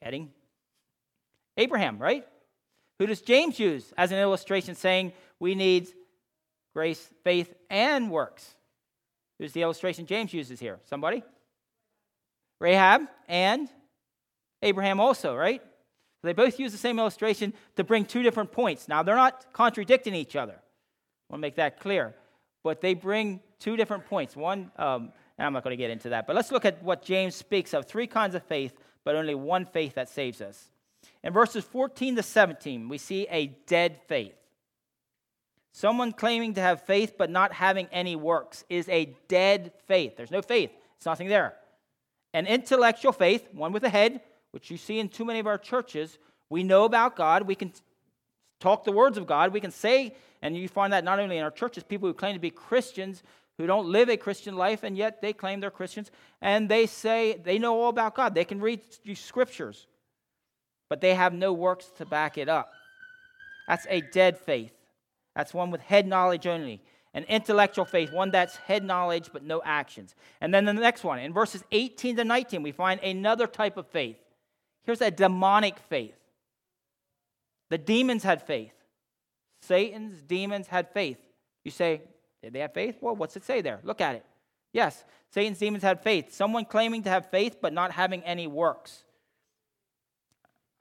[0.00, 0.30] Heading?
[1.60, 2.26] Abraham, right?
[2.98, 5.88] Who does James use as an illustration saying we need
[6.74, 8.54] grace, faith, and works?
[9.38, 10.80] Who's the illustration James uses here?
[10.84, 11.22] Somebody?
[12.60, 13.68] Rahab and
[14.62, 15.62] Abraham also, right?
[16.22, 18.88] They both use the same illustration to bring two different points.
[18.88, 20.52] Now, they're not contradicting each other.
[20.52, 22.14] I want to make that clear.
[22.62, 24.36] But they bring two different points.
[24.36, 27.02] One, um, and I'm not going to get into that, but let's look at what
[27.02, 30.70] James speaks of three kinds of faith, but only one faith that saves us.
[31.22, 34.34] In verses 14 to 17, we see a dead faith.
[35.72, 40.16] Someone claiming to have faith but not having any works is a dead faith.
[40.16, 41.54] There's no faith, it's nothing there.
[42.32, 44.20] An intellectual faith, one with a head,
[44.52, 47.72] which you see in too many of our churches, we know about God, we can
[48.58, 51.44] talk the words of God, we can say, and you find that not only in
[51.44, 53.22] our churches, people who claim to be Christians
[53.60, 57.38] who don't live a Christian life, and yet they claim they're Christians, and they say
[57.44, 58.34] they know all about God.
[58.34, 59.86] They can read the scriptures,
[60.90, 62.72] but they have no works to back it up.
[63.66, 64.72] That's a dead faith.
[65.34, 66.82] That's one with head knowledge only.
[67.14, 70.14] An intellectual faith, one that's head knowledge but no actions.
[70.40, 73.86] And then the next one, in verses 18 to 19, we find another type of
[73.86, 74.16] faith.
[74.84, 76.14] Here's a demonic faith.
[77.68, 78.72] The demons had faith.
[79.62, 81.18] Satan's demons had faith.
[81.64, 82.02] You say,
[82.42, 82.96] did they have faith?
[83.00, 83.80] Well, what's it say there?
[83.84, 84.24] Look at it.
[84.72, 86.32] Yes, Satan's demons had faith.
[86.32, 89.04] Someone claiming to have faith but not having any works.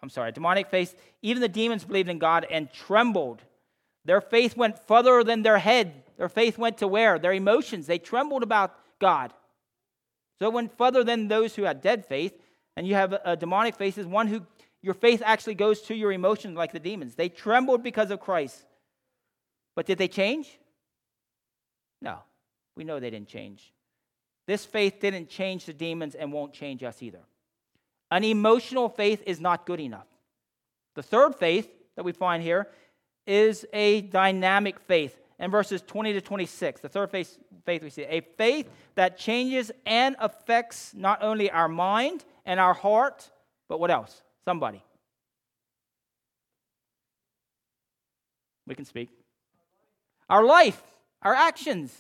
[0.01, 0.99] I'm sorry, demonic faith.
[1.21, 3.41] Even the demons believed in God and trembled.
[4.05, 6.03] Their faith went further than their head.
[6.17, 7.19] Their faith went to where?
[7.19, 7.85] Their emotions.
[7.85, 9.33] They trembled about God.
[10.39, 12.33] So it went further than those who had dead faith.
[12.77, 14.45] And you have a demonic faith is one who
[14.81, 17.15] your faith actually goes to your emotions like the demons.
[17.15, 18.63] They trembled because of Christ.
[19.75, 20.59] But did they change?
[22.01, 22.19] No,
[22.75, 23.73] we know they didn't change.
[24.47, 27.21] This faith didn't change the demons and won't change us either.
[28.11, 30.07] An emotional faith is not good enough.
[30.95, 32.67] The third faith that we find here
[33.27, 35.15] is a dynamic faith.
[35.37, 39.71] In verses 20 to 26, the third faith, faith we see a faith that changes
[39.85, 43.29] and affects not only our mind and our heart,
[43.69, 44.21] but what else?
[44.43, 44.83] Somebody.
[48.67, 49.09] We can speak.
[50.29, 50.81] Our life
[51.21, 51.95] our actions.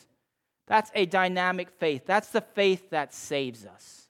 [0.67, 2.03] That's a dynamic faith.
[2.05, 4.07] That's the faith that saves us.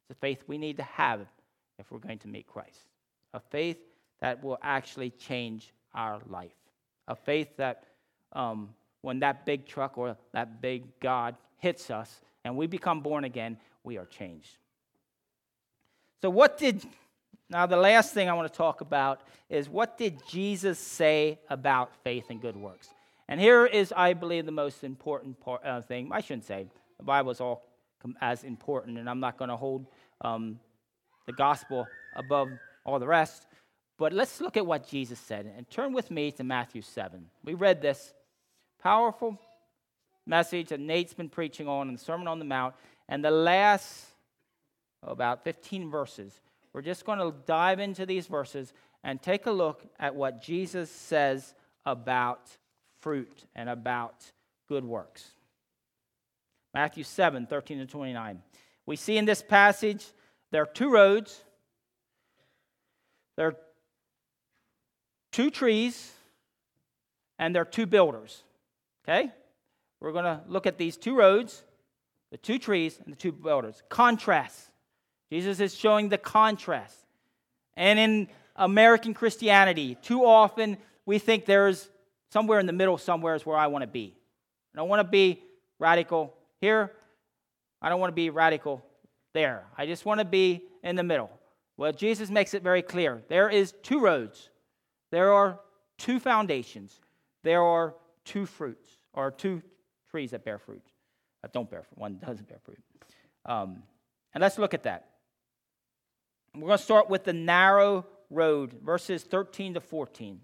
[0.00, 1.20] It's the faith we need to have
[1.78, 2.84] if we're going to meet Christ.
[3.34, 3.78] A faith
[4.20, 6.54] that will actually change our life.
[7.06, 7.84] A faith that
[8.32, 8.70] um,
[9.02, 13.56] when that big truck or that big God hits us and we become born again,
[13.84, 14.58] we are changed.
[16.20, 16.84] So, what did,
[17.48, 21.94] now the last thing I want to talk about is what did Jesus say about
[22.02, 22.88] faith and good works?
[23.28, 26.10] And here is, I believe, the most important part, uh, thing.
[26.10, 27.62] I shouldn't say the Bible is all
[28.20, 29.86] as important, and I'm not going to hold
[30.22, 30.58] um,
[31.28, 31.86] the gospel
[32.16, 32.48] above
[32.84, 33.46] all the rest.
[33.98, 35.52] But let's look at what Jesus said.
[35.56, 37.26] And turn with me to Matthew 7.
[37.44, 38.14] We read this
[38.82, 39.38] powerful
[40.26, 42.74] message that Nate's been preaching on in the Sermon on the Mount.
[43.08, 44.06] And the last
[45.02, 46.32] oh, about 15 verses,
[46.72, 48.72] we're just going to dive into these verses
[49.04, 52.56] and take a look at what Jesus says about
[53.00, 54.32] fruit and about
[54.66, 55.30] good works.
[56.72, 58.42] Matthew 7 13 to 29.
[58.86, 60.06] We see in this passage
[60.50, 61.42] there are two roads,
[63.36, 63.56] there are
[65.32, 66.12] two trees,
[67.38, 68.42] and there are two builders.
[69.04, 69.30] Okay?
[70.00, 71.62] We're going to look at these two roads,
[72.30, 73.82] the two trees, and the two builders.
[73.88, 74.70] Contrast.
[75.30, 76.96] Jesus is showing the contrast.
[77.76, 81.88] And in American Christianity, too often we think there's
[82.30, 84.14] Somewhere in the middle, somewhere is where I want to be.
[84.74, 85.42] I don't want to be
[85.78, 86.92] radical here.
[87.80, 88.84] I don't want to be radical
[89.38, 89.66] there.
[89.76, 91.30] I just want to be in the middle.
[91.76, 93.22] Well, Jesus makes it very clear.
[93.28, 94.50] There is two roads.
[95.12, 95.60] There are
[95.96, 97.00] two foundations.
[97.44, 99.62] There are two fruits, or two
[100.10, 100.82] trees that bear fruit.
[101.42, 101.98] That don't bear fruit.
[101.98, 102.80] One doesn't bear fruit.
[103.46, 103.84] Um,
[104.34, 105.06] and let's look at that.
[106.52, 110.40] We're going to start with the narrow road, verses 13 to 14.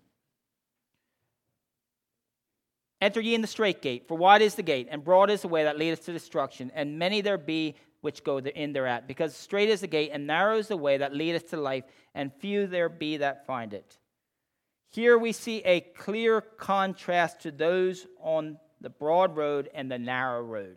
[3.01, 5.49] Enter ye in the straight gate, for wide is the gate, and broad is the
[5.49, 7.75] way that leadeth to destruction, and many there be
[8.05, 11.15] which go in thereat, because straight is the gate and narrow is the way that
[11.15, 13.97] leadeth to life, and few there be that find it.
[14.91, 20.43] Here we see a clear contrast to those on the broad road and the narrow
[20.43, 20.77] road.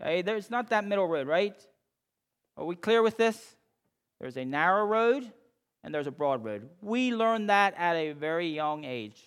[0.00, 1.56] Okay, there's not that middle road, right?
[2.56, 3.56] Are we clear with this?
[4.20, 5.30] There's a narrow road
[5.82, 6.68] and there's a broad road.
[6.80, 9.20] We learned that at a very young age.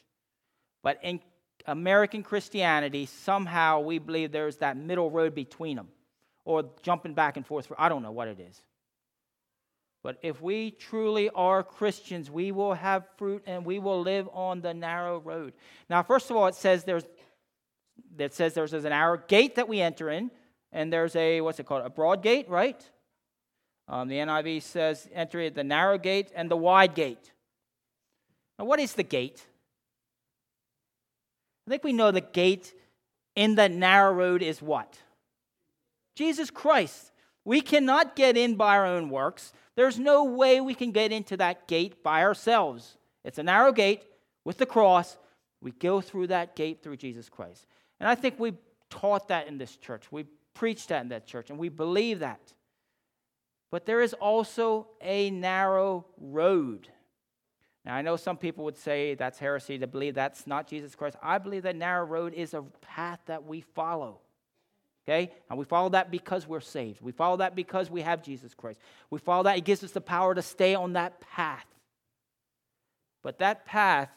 [0.82, 1.20] But in
[1.66, 5.90] American Christianity, somehow we believe there's that middle road between them
[6.48, 7.68] or jumping back and forth.
[7.68, 8.64] for I don't know what it is.
[10.02, 14.62] But if we truly are Christians, we will have fruit and we will live on
[14.62, 15.52] the narrow road.
[15.90, 17.04] Now, first of all, it says there's
[18.16, 20.32] that says there's, there's an narrow gate that we enter in,
[20.72, 21.86] and there's a what's it called?
[21.86, 22.82] A broad gate, right?
[23.90, 27.34] Um, the NIV says enter at the narrow gate and the wide gate.
[28.58, 29.46] Now, what is the gate?
[31.68, 32.74] I think we know the gate
[33.36, 34.98] in the narrow road is what?
[36.18, 37.12] Jesus Christ.
[37.46, 39.54] We cannot get in by our own works.
[39.76, 42.98] There's no way we can get into that gate by ourselves.
[43.24, 44.04] It's a narrow gate
[44.44, 45.18] with the cross.
[45.62, 47.68] We go through that gate through Jesus Christ.
[48.00, 48.54] And I think we
[48.90, 50.12] taught that in this church.
[50.12, 50.26] We
[50.56, 52.54] preached that in that church, and we believe that.
[53.70, 56.88] But there is also a narrow road.
[57.86, 61.16] Now, I know some people would say that's heresy to believe that's not Jesus Christ.
[61.22, 64.20] I believe that narrow road is a path that we follow.
[65.08, 65.32] Okay?
[65.50, 67.02] And we follow that because we're saved.
[67.02, 68.80] We follow that because we have Jesus Christ.
[69.10, 69.58] We follow that.
[69.58, 71.66] It gives us the power to stay on that path.
[73.24, 74.10] But that path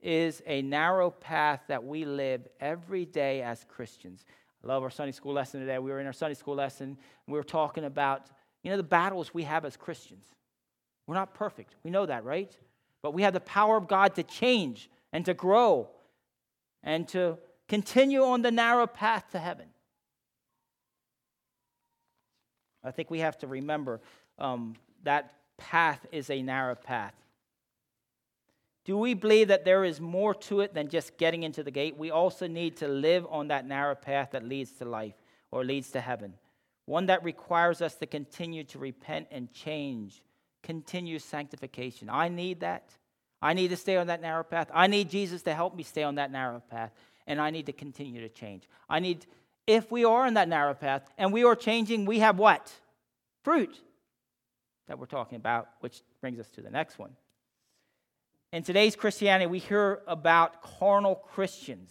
[0.00, 4.24] is a narrow path that we live every day as Christians.
[4.64, 5.78] I love our Sunday school lesson today.
[5.78, 8.28] We were in our Sunday school lesson, we were talking about,
[8.64, 10.24] you know, the battles we have as Christians.
[11.06, 11.74] We're not perfect.
[11.84, 12.56] We know that, right?
[13.02, 15.90] But we have the power of God to change and to grow
[16.82, 17.38] and to
[17.68, 19.66] continue on the narrow path to heaven.
[22.84, 24.00] I think we have to remember
[24.38, 27.14] um, that path is a narrow path.
[28.84, 31.96] Do we believe that there is more to it than just getting into the gate?
[31.96, 35.14] We also need to live on that narrow path that leads to life
[35.52, 36.34] or leads to heaven,
[36.86, 40.20] one that requires us to continue to repent and change,
[40.64, 42.08] continue sanctification.
[42.10, 42.90] I need that.
[43.40, 44.68] I need to stay on that narrow path.
[44.72, 46.92] I need Jesus to help me stay on that narrow path,
[47.26, 48.68] and I need to continue to change.
[48.88, 49.26] I need,
[49.66, 52.72] if we are in that narrow path and we are changing, we have what?
[53.44, 53.78] Fruit
[54.88, 57.10] that we're talking about, which brings us to the next one.
[58.52, 61.90] In today's Christianity, we hear about carnal Christians.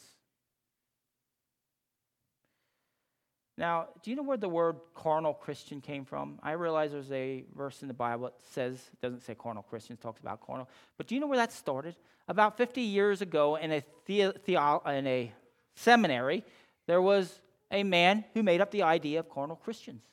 [3.58, 6.40] Now, do you know where the word carnal Christian came from?
[6.42, 10.20] I realize there's a verse in the Bible that says, doesn't say carnal Christians, talks
[10.20, 10.70] about carnal.
[10.98, 11.96] But do you know where that started?
[12.28, 15.32] About 50 years ago in a, the, the, in a
[15.76, 16.44] seminary,
[16.88, 17.40] there was
[17.72, 20.04] a man who made up the idea of carnal Christians.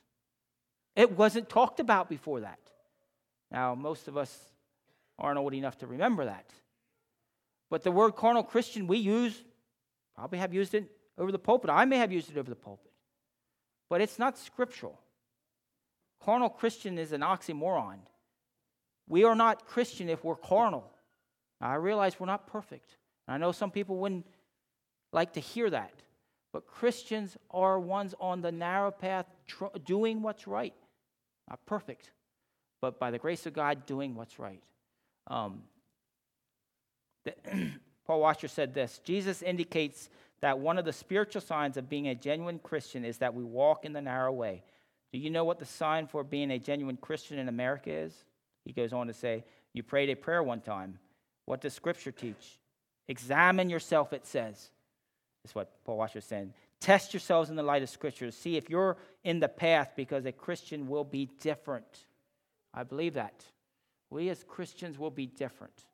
[0.96, 2.58] It wasn't talked about before that.
[3.50, 4.36] Now, most of us
[5.18, 6.50] aren't old enough to remember that.
[7.70, 9.42] But the word carnal Christian we use,
[10.14, 11.70] probably have used it over the pulpit.
[11.70, 12.92] I may have used it over the pulpit.
[13.90, 14.98] But it's not scriptural.
[16.20, 17.98] Carnal Christian is an oxymoron.
[19.08, 20.90] We are not Christian if we're carnal.
[21.60, 22.96] Now, I realize we're not perfect.
[23.26, 24.26] I know some people wouldn't
[25.12, 25.92] like to hear that.
[26.52, 30.74] But Christians are ones on the narrow path tr- doing what's right.
[31.48, 32.10] Not perfect,
[32.80, 34.62] but by the grace of God, doing what's right.
[35.26, 35.62] Um,
[37.24, 37.34] the,
[38.06, 40.08] Paul Washer said this Jesus indicates
[40.40, 43.84] that one of the spiritual signs of being a genuine Christian is that we walk
[43.84, 44.62] in the narrow way.
[45.12, 48.24] Do you know what the sign for being a genuine Christian in America is?
[48.64, 50.98] He goes on to say, You prayed a prayer one time.
[51.46, 52.58] What does Scripture teach?
[53.08, 54.70] Examine yourself, it says.
[55.42, 56.52] That's what Paul Washer is saying.
[56.80, 60.32] Test yourselves in the light of Scripture see if you're in the path because a
[60.32, 62.06] Christian will be different.
[62.72, 63.44] I believe that.
[64.10, 65.84] We as Christians will be different.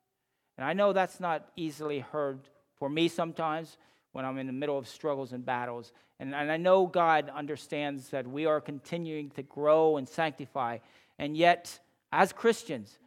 [0.57, 2.39] And I know that's not easily heard
[2.75, 3.77] for me sometimes
[4.13, 5.91] when I'm in the middle of struggles and battles.
[6.19, 10.77] And, and I know God understands that we are continuing to grow and sanctify.
[11.19, 11.79] And yet,
[12.11, 12.97] as Christians,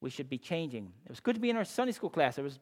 [0.00, 0.92] we should be changing.
[1.04, 2.36] It was good to be in our Sunday school class.
[2.36, 2.58] There was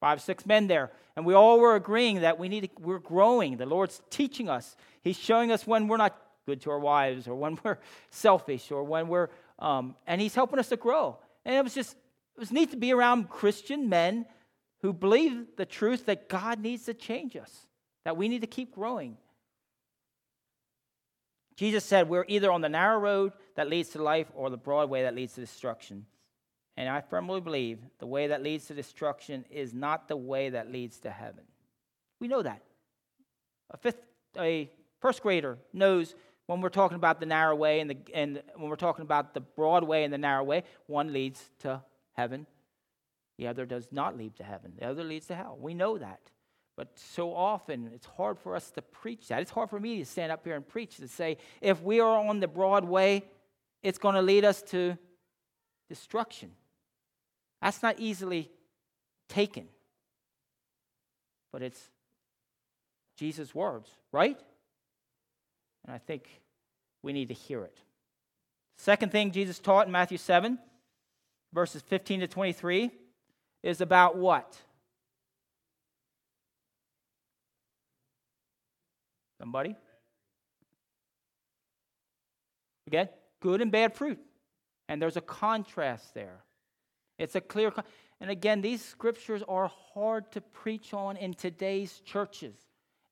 [0.00, 3.56] five, six men there, and we all were agreeing that we need to, we're growing.
[3.56, 4.76] The Lord's teaching us.
[5.02, 7.78] He's showing us when we're not good to our wives, or when we're
[8.10, 9.28] selfish, or when we're
[9.58, 11.18] um, and he's helping us to grow.
[11.44, 11.92] And it was just,
[12.36, 14.26] it was neat to be around Christian men
[14.82, 17.66] who believe the truth that God needs to change us,
[18.04, 19.16] that we need to keep growing.
[21.56, 24.90] Jesus said, We're either on the narrow road that leads to life or the broad
[24.90, 26.04] way that leads to destruction.
[26.76, 30.70] And I firmly believe the way that leads to destruction is not the way that
[30.70, 31.44] leads to heaven.
[32.20, 32.62] We know that.
[33.70, 34.00] A fifth,
[34.38, 34.70] a
[35.00, 36.14] first grader knows
[36.46, 39.40] when we're talking about the narrow way and, the, and when we're talking about the
[39.40, 42.46] broad way and the narrow way, one leads to heaven,
[43.38, 45.58] the other does not lead to heaven, the other leads to hell.
[45.60, 46.20] We know that.
[46.76, 49.40] But so often, it's hard for us to preach that.
[49.40, 52.18] It's hard for me to stand up here and preach to say, if we are
[52.18, 53.24] on the broad way,
[53.82, 54.98] it's going to lead us to
[55.88, 56.50] destruction.
[57.60, 58.50] That's not easily
[59.28, 59.68] taken.
[61.52, 61.80] But it's
[63.16, 64.38] Jesus' words, right?
[65.84, 66.28] And I think
[67.02, 67.78] we need to hear it.
[68.76, 70.58] Second thing Jesus taught in Matthew 7,
[71.52, 72.90] verses 15 to 23,
[73.62, 74.56] is about what?
[79.38, 79.76] Somebody?
[82.86, 83.08] Again,
[83.40, 84.18] good and bad fruit.
[84.88, 86.42] And there's a contrast there.
[87.18, 87.72] It's a clear,
[88.20, 92.54] and again, these scriptures are hard to preach on in today's churches.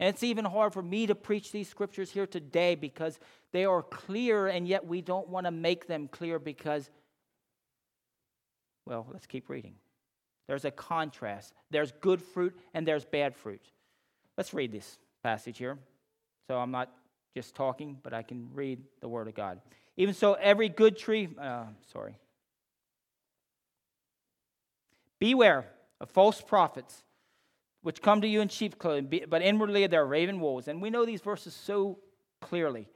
[0.00, 3.18] And it's even hard for me to preach these scriptures here today because
[3.52, 6.90] they are clear, and yet we don't want to make them clear because,
[8.86, 9.74] well, let's keep reading.
[10.46, 11.54] There's a contrast.
[11.70, 13.62] There's good fruit and there's bad fruit.
[14.36, 15.78] Let's read this passage here.
[16.48, 16.92] So I'm not
[17.34, 19.60] just talking, but I can read the Word of God.
[19.96, 22.16] Even so, every good tree, uh, sorry.
[25.18, 25.66] Beware
[26.00, 27.04] of false prophets
[27.84, 30.68] which come to you in sheep's clothing, but inwardly they're raven wolves.
[30.68, 31.98] And we know these verses so
[32.40, 32.88] clearly.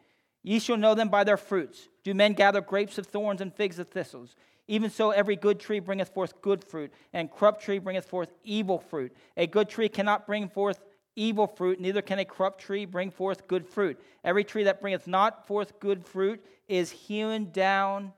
[0.42, 1.88] Ye shall know them by their fruits.
[2.04, 4.34] Do men gather grapes of thorns and figs of thistles?
[4.66, 8.78] Even so, every good tree bringeth forth good fruit, and corrupt tree bringeth forth evil
[8.78, 9.14] fruit.
[9.36, 10.80] A good tree cannot bring forth
[11.16, 14.00] evil fruit, neither can a corrupt tree bring forth good fruit.
[14.24, 18.12] Every tree that bringeth not forth good fruit is hewn down.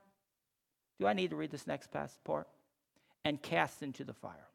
[0.99, 1.89] Do I need to read this next
[2.23, 2.47] part?
[3.23, 4.47] And cast into the fire.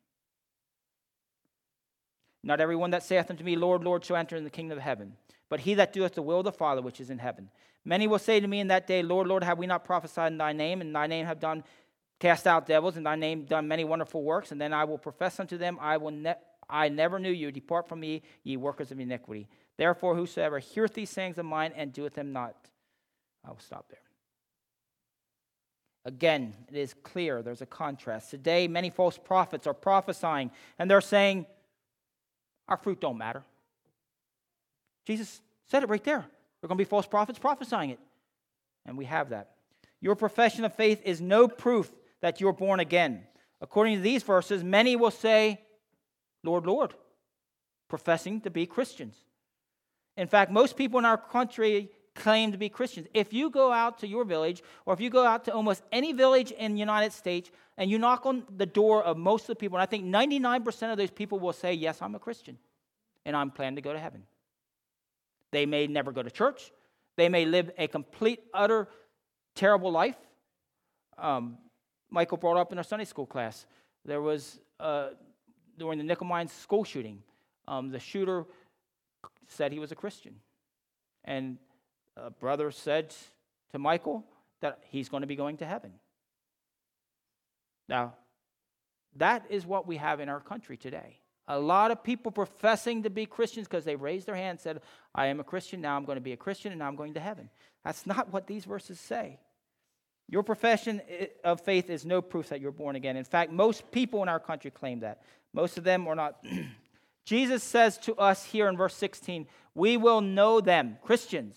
[2.42, 5.14] Not everyone that saith unto me, Lord, Lord, shall enter in the kingdom of heaven,
[5.48, 7.50] but he that doeth the will of the Father which is in heaven.
[7.84, 10.38] Many will say to me in that day, Lord, Lord, have we not prophesied in
[10.38, 11.64] thy name, and thy name have done
[12.18, 14.52] cast out devils, and thy name done many wonderful works?
[14.52, 16.34] And then I will profess unto them, I will ne-
[16.68, 17.52] I never knew you.
[17.52, 19.48] Depart from me, ye workers of iniquity.
[19.76, 22.54] Therefore, whosoever heareth these sayings of mine and doeth them not,
[23.44, 23.98] I will stop there.
[26.06, 28.30] Again, it is clear there's a contrast.
[28.30, 31.46] Today, many false prophets are prophesying, and they're saying,
[32.68, 33.42] our fruit don't matter.
[35.04, 36.20] Jesus said it right there.
[36.20, 37.98] There are going to be false prophets prophesying it.
[38.86, 39.50] And we have that.
[40.00, 43.24] Your profession of faith is no proof that you're born again.
[43.60, 45.60] According to these verses, many will say,
[46.44, 46.94] Lord, Lord,
[47.88, 49.16] professing to be Christians.
[50.16, 53.06] In fact, most people in our country claim to be Christians.
[53.14, 56.12] If you go out to your village, or if you go out to almost any
[56.12, 59.56] village in the United States, and you knock on the door of most of the
[59.56, 62.58] people, and I think 99% of those people will say, Yes, I'm a Christian,
[63.24, 64.24] and I'm planning to go to heaven.
[65.52, 66.72] They may never go to church,
[67.16, 68.88] they may live a complete, utter,
[69.54, 70.16] terrible life.
[71.18, 71.58] Um,
[72.10, 73.66] Michael brought up in our Sunday school class,
[74.04, 75.08] there was, uh,
[75.78, 77.22] during the Nickel Mines school shooting,
[77.68, 78.44] um, the shooter
[79.48, 80.36] said he was a Christian.
[81.24, 81.58] And
[82.16, 83.14] a brother said
[83.72, 84.24] to Michael
[84.60, 85.92] that he's going to be going to heaven.
[87.88, 88.14] Now,
[89.16, 91.20] that is what we have in our country today.
[91.48, 94.80] A lot of people professing to be Christians because they raised their hand and said,
[95.14, 97.14] I am a Christian, now I'm going to be a Christian, and now I'm going
[97.14, 97.48] to heaven.
[97.84, 99.38] That's not what these verses say.
[100.28, 103.16] Your profession eh, of faith is no proof that you're born again.
[103.16, 105.22] In fact, most people in our country claim that.
[105.52, 106.44] Most of them are not.
[107.24, 111.56] Jesus says to us here in verse 16, We will know them, Christians,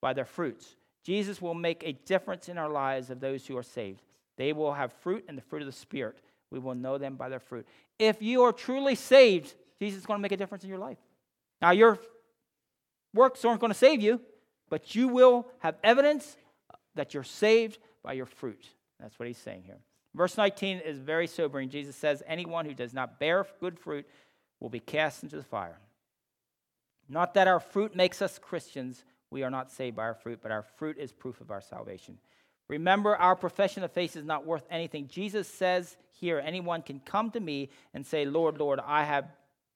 [0.00, 0.76] by their fruits.
[1.04, 4.02] Jesus will make a difference in our lives of those who are saved.
[4.36, 6.18] They will have fruit and the fruit of the Spirit.
[6.50, 7.66] We will know them by their fruit.
[7.98, 10.98] If you are truly saved, Jesus is going to make a difference in your life.
[11.62, 11.98] Now, your
[13.14, 14.20] works aren't going to save you,
[14.68, 16.36] but you will have evidence
[16.94, 18.64] that you're saved by your fruit.
[18.98, 19.78] That's what he's saying here.
[20.14, 21.68] Verse 19 is very sobering.
[21.68, 24.06] Jesus says, Anyone who does not bear good fruit
[24.58, 25.78] will be cast into the fire.
[27.08, 30.50] Not that our fruit makes us Christians, we are not saved by our fruit, but
[30.50, 32.18] our fruit is proof of our salvation.
[32.68, 35.08] Remember, our profession of faith is not worth anything.
[35.08, 39.28] Jesus says here, anyone can come to me and say, Lord, Lord, I have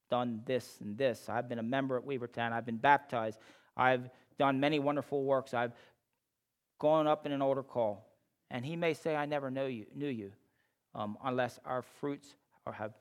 [0.09, 1.27] done this and this.
[1.27, 2.51] I've been a member at Weavertown.
[2.51, 3.39] I've been baptized.
[3.75, 5.53] I've done many wonderful works.
[5.53, 5.73] I've
[6.79, 8.07] gone up in an altar call.
[8.51, 10.31] And he may say, I never know you, knew you,
[10.93, 12.35] um, unless our fruits
[12.65, 12.93] are have,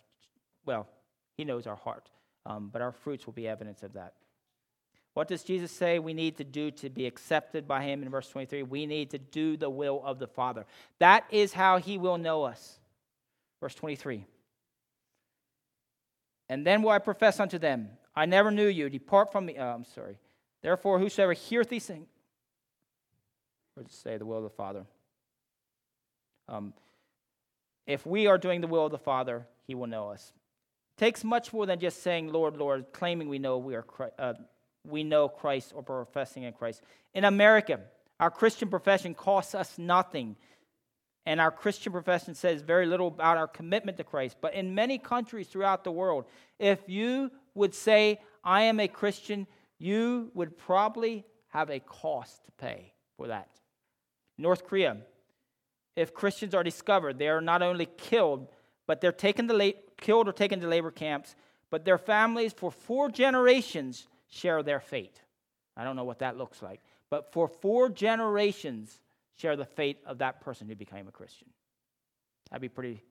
[0.65, 0.89] well,
[1.37, 2.11] he knows our heart.
[2.47, 4.15] Um, but our fruits will be evidence of that.
[5.15, 8.29] What does Jesus say we need to do to be accepted by him in verse
[8.29, 8.65] 23?
[8.65, 10.67] We need to do the will of the Father.
[10.99, 12.81] That is how he will know us.
[13.61, 14.27] Verse 23.
[16.49, 18.91] And then will I profess unto them, I never knew you.
[18.91, 19.57] Depart from me.
[19.59, 20.19] Oh, I'm sorry.
[20.63, 22.09] Therefore, whosoever heareth these things,
[23.77, 24.85] or say the will of the Father.
[26.49, 26.75] Um,
[27.87, 30.33] if we are doing the will of the Father, He will know us.
[30.97, 33.85] It takes much more than just saying, Lord, Lord, claiming we know we are
[34.19, 34.35] uh,
[34.87, 36.83] we know Christ or professing in Christ.
[37.15, 37.81] In America,
[38.21, 40.37] our Christian profession costs us nothing.
[41.27, 44.37] And our Christian profession says very little about our commitment to Christ.
[44.41, 46.27] But in many countries throughout the world,
[46.59, 49.47] if you would say, I am a Christian,
[49.79, 53.49] you would probably have a cost to pay for that.
[54.37, 54.99] North Korea,
[55.97, 58.49] if Christians are discovered, they are not only killed,
[58.87, 61.37] but they're taken to la- killed or taken to labor camps,
[61.71, 65.21] but their families for four generations share their fate.
[65.77, 66.81] I don't know what that looks like,
[67.11, 69.01] but for four generations
[69.37, 71.49] share the fate of that person who became a Christian.
[72.51, 73.03] That'd be pretty,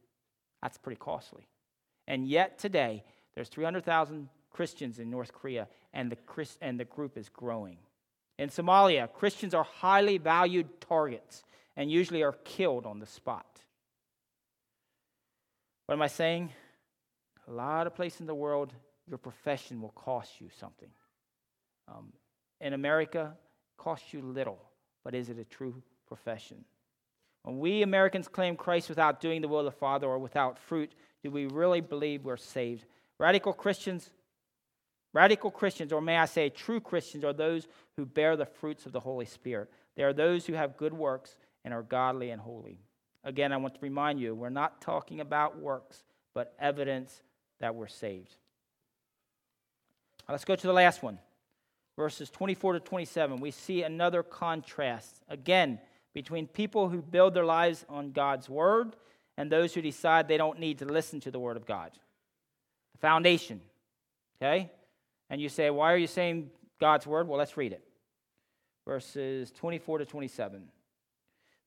[0.61, 1.47] that's pretty costly.
[2.07, 3.03] And yet today,
[3.35, 7.77] there's 300,000 Christians in North Korea, and the, and the group is growing.
[8.37, 11.43] In Somalia, Christians are highly valued targets
[11.75, 13.45] and usually are killed on the spot.
[15.85, 16.51] What am I saying?
[17.47, 18.73] A lot of places in the world,
[19.07, 20.89] your profession will cost you something.
[21.87, 22.13] Um,
[22.61, 23.33] in America,
[23.77, 24.59] costs you little,
[25.03, 26.63] but is it a true profession?
[27.43, 30.93] When we Americans claim Christ without doing the will of the Father or without fruit,
[31.23, 32.85] do we really believe we're saved?
[33.19, 34.09] Radical Christians,
[35.11, 37.67] radical Christians, or may I say true Christians, are those
[37.97, 39.69] who bear the fruits of the Holy Spirit.
[39.95, 42.79] They are those who have good works and are godly and holy.
[43.25, 46.03] Again, I want to remind you, we're not talking about works,
[46.33, 47.21] but evidence
[47.59, 48.35] that we're saved.
[50.27, 51.19] Let's go to the last one
[51.95, 55.79] verses 24 to 27, we see another contrast, again,
[56.13, 58.95] between people who build their lives on God's word
[59.37, 61.91] and those who decide they don't need to listen to the word of God.
[62.93, 63.61] The foundation,
[64.41, 64.71] okay?
[65.29, 67.27] And you say, why are you saying God's word?
[67.27, 67.83] Well, let's read it.
[68.87, 70.63] Verses 24 to 27.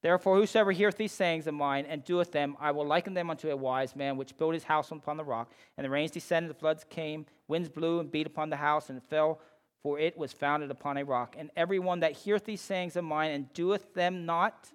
[0.02, 3.50] Therefore, whosoever heareth these sayings of mine and doeth them, I will liken them unto
[3.50, 5.50] a wise man which built his house upon the rock.
[5.76, 8.98] And the rains descended, the floods came, winds blew and beat upon the house, and
[8.98, 9.40] it fell
[9.86, 11.36] for it was founded upon a rock.
[11.38, 14.68] And everyone that heareth these sayings of mine and doeth them not,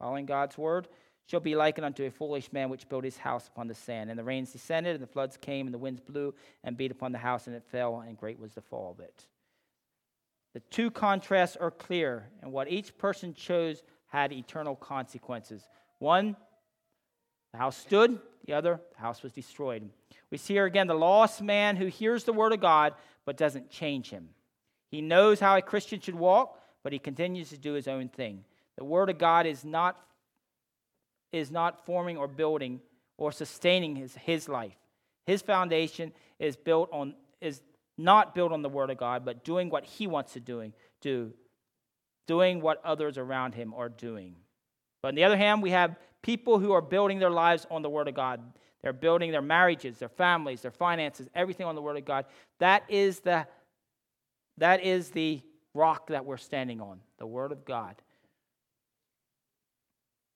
[0.00, 0.88] following God's word,
[1.26, 4.10] shall be likened unto a foolish man which built his house upon the sand.
[4.10, 6.34] And the rains descended, and the floods came, and the winds blew
[6.64, 9.26] and beat upon the house, and it fell, and great was the fall of it.
[10.54, 15.68] The two contrasts are clear, and what each person chose had eternal consequences.
[16.00, 16.34] One,
[17.52, 19.88] the house stood, the other, the house was destroyed.
[20.32, 22.94] We see here again the lost man who hears the word of God
[23.24, 24.30] but doesn't change him.
[24.90, 28.44] He knows how a Christian should walk, but he continues to do his own thing.
[28.76, 29.98] The Word of God is not,
[31.32, 32.80] is not forming or building
[33.16, 34.76] or sustaining his, his life.
[35.26, 37.60] His foundation is built on is
[37.98, 41.32] not built on the Word of God, but doing what he wants to doing, do,
[42.26, 44.36] doing what others around him are doing.
[45.02, 47.90] But on the other hand, we have people who are building their lives on the
[47.90, 48.40] Word of God.
[48.82, 52.26] They're building their marriages, their families, their finances, everything on the Word of God.
[52.60, 53.46] That is the
[54.58, 55.40] that is the
[55.74, 57.94] rock that we're standing on, the Word of God.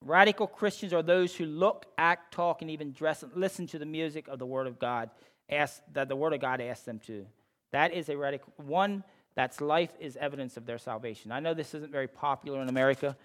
[0.04, 3.86] Radical Christians are those who look, act, talk, and even dress and listen to the
[3.86, 5.10] music of the Word of God,
[5.48, 7.26] ask, that the Word of God asks them to.
[7.70, 9.04] That is a radical one.
[9.34, 11.32] That's life is evidence of their salvation.
[11.32, 13.16] I know this isn't very popular in America,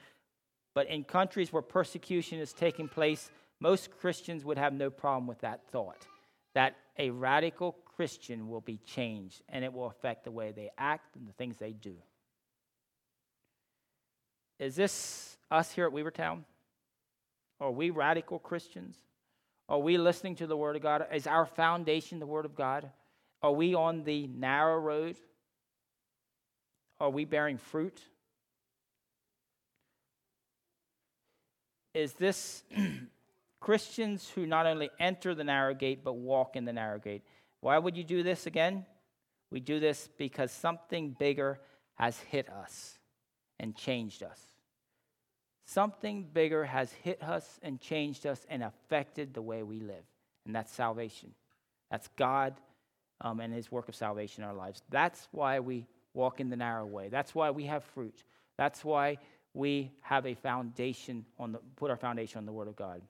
[0.73, 3.29] but in countries where persecution is taking place,
[3.59, 6.05] most Christians would have no problem with that thought.
[6.53, 11.15] That a radical Christian will be changed and it will affect the way they act
[11.15, 11.95] and the things they do.
[14.59, 16.43] Is this us here at Weavertown?
[17.59, 18.95] Are we radical Christians?
[19.67, 21.07] Are we listening to the Word of God?
[21.11, 22.87] Is our foundation the Word of God?
[23.41, 25.17] Are we on the narrow road?
[26.99, 27.99] Are we bearing fruit?
[31.95, 32.63] Is this
[33.59, 37.23] Christians who not only enter the narrow gate but walk in the narrow gate?
[37.61, 38.85] Why would you do this again?
[39.51, 41.59] We do this because something bigger
[41.95, 42.97] has hit us
[43.59, 44.39] and changed us.
[45.65, 50.05] Something bigger has hit us and changed us and affected the way we live,
[50.45, 51.33] and that's salvation.
[51.91, 52.55] That's God
[53.21, 54.81] um, and His work of salvation in our lives.
[54.89, 57.09] That's why we walk in the narrow way.
[57.09, 58.23] That's why we have fruit.
[58.57, 59.17] That's why
[59.53, 63.01] we have a foundation on the put our foundation on the Word of God.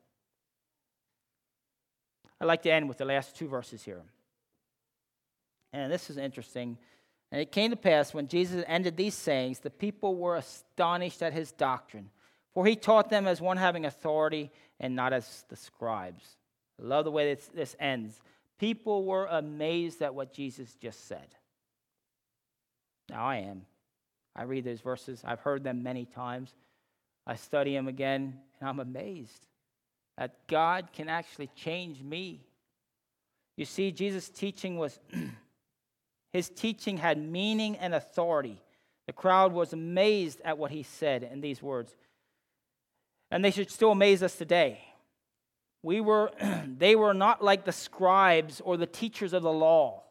[2.39, 4.02] I'd like to end with the last two verses here.
[5.74, 6.78] And this is interesting.
[7.32, 11.34] And it came to pass when Jesus ended these sayings, the people were astonished at
[11.34, 12.09] his doctrine,
[12.53, 16.38] for he taught them as one having authority and not as the scribes.
[16.80, 18.20] I love the way this, this ends.
[18.59, 21.28] People were amazed at what Jesus just said.
[23.09, 23.63] Now I am.
[24.36, 26.53] I read those verses, I've heard them many times.
[27.26, 29.47] I study them again, and I'm amazed
[30.18, 32.41] that God can actually change me.
[33.55, 34.99] You see, Jesus' teaching was,
[36.38, 38.62] his teaching had meaning and authority.
[39.08, 41.96] The crowd was amazed at what he said in these words.
[43.32, 44.80] And they should still amaze us today.
[45.84, 46.32] We were,
[46.66, 50.04] they were not like the scribes or the teachers of the law.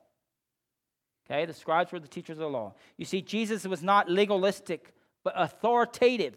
[1.24, 2.74] Okay, the scribes were the teachers of the law.
[2.96, 6.36] You see, Jesus was not legalistic, but authoritative.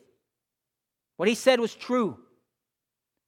[1.17, 2.17] What he said was true.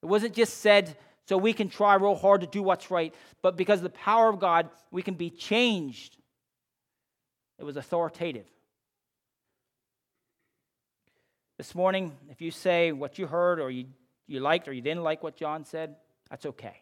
[0.02, 0.98] It wasn't just said
[1.28, 4.28] so we can try real hard to do what's right, but because of the power
[4.28, 6.18] of God, we can be changed.
[7.62, 8.48] It was authoritative.
[11.60, 13.86] This morning, if you say what you heard or you,
[14.26, 15.96] you liked or you didn't like what John said,
[16.28, 16.82] that's okay.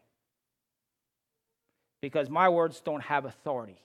[2.02, 3.78] Because my words don't have authority,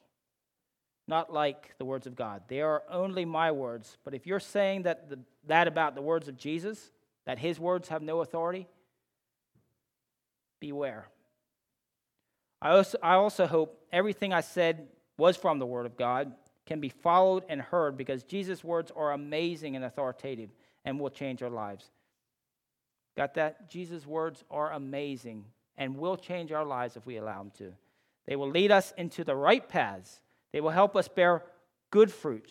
[1.08, 2.42] not like the words of God.
[2.46, 3.98] They are only my words.
[4.04, 5.18] But if you're saying that, the,
[5.48, 6.92] that about the words of Jesus,
[7.26, 8.68] that his words have no authority,
[10.60, 11.08] beware.
[12.62, 14.86] I also, I also hope everything I said
[15.18, 16.32] was from the Word of God
[16.66, 20.50] can be followed and heard because Jesus' words are amazing and authoritative
[20.84, 21.90] and will change our lives.
[23.16, 23.68] Got that?
[23.68, 25.44] Jesus' words are amazing
[25.76, 27.72] and will change our lives if we allow them to.
[28.26, 30.20] They will lead us into the right paths,
[30.52, 31.42] they will help us bear
[31.90, 32.50] good fruit,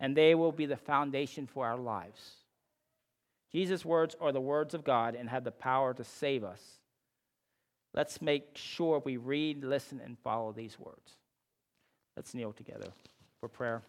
[0.00, 2.32] and they will be the foundation for our lives.
[3.52, 6.60] Jesus' words are the words of God and have the power to save us.
[7.94, 11.16] Let's make sure we read, listen, and follow these words.
[12.16, 12.92] Let's kneel together
[13.46, 13.82] for prayer.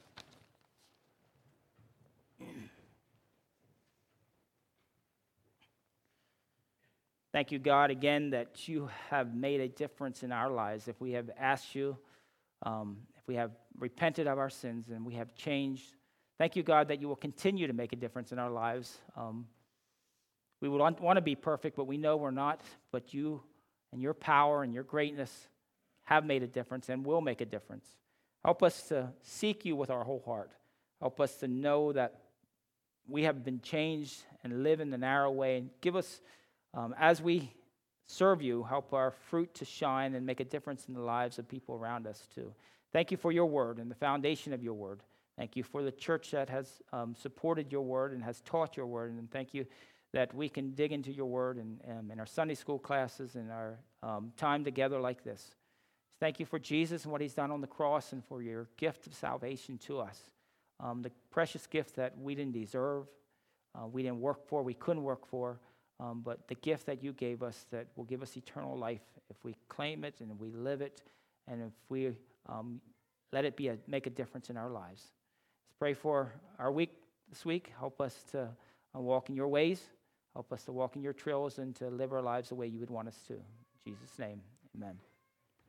[7.31, 10.87] Thank you, God, again, that you have made a difference in our lives.
[10.87, 11.97] If we have asked you,
[12.63, 15.95] um, if we have repented of our sins and we have changed,
[16.37, 18.97] thank you, God, that you will continue to make a difference in our lives.
[19.15, 19.47] Um,
[20.61, 22.61] we would want, want to be perfect, but we know we're not.
[22.91, 23.41] But you
[23.91, 25.47] and your power and your greatness
[26.03, 27.85] have made a difference and will make a difference.
[28.43, 30.51] Help us to seek you with our whole heart.
[30.99, 32.21] Help us to know that
[33.07, 35.57] we have been changed and live in the narrow way.
[35.57, 36.21] And give us
[36.73, 37.51] um, as we
[38.05, 41.47] serve you, help our fruit to shine and make a difference in the lives of
[41.47, 42.53] people around us, too.
[42.93, 45.01] Thank you for your word and the foundation of your word.
[45.37, 48.87] Thank you for the church that has um, supported your word and has taught your
[48.87, 49.11] word.
[49.11, 49.65] And thank you
[50.13, 53.51] that we can dig into your word and, um, in our Sunday school classes and
[53.51, 55.51] our um, time together like this.
[56.19, 59.05] Thank you for Jesus and what he's done on the cross and for your gift
[59.07, 60.19] of salvation to us.
[60.79, 63.07] Um, the precious gift that we didn't deserve,
[63.75, 65.59] uh, we didn't work for, we couldn't work for
[65.99, 69.43] um, but the gift that you gave us that will give us eternal life if
[69.43, 71.01] we claim it and we live it
[71.47, 72.11] and if we
[72.47, 72.79] um,
[73.33, 75.01] let it be a, make a difference in our lives.
[75.01, 76.91] Let's pray for our week
[77.29, 77.71] this week.
[77.79, 78.49] Help us to
[78.95, 79.81] uh, walk in your ways.
[80.33, 82.79] Help us to walk in your trails and to live our lives the way you
[82.79, 83.33] would want us to.
[83.33, 84.41] In Jesus' name,
[84.75, 85.06] amen.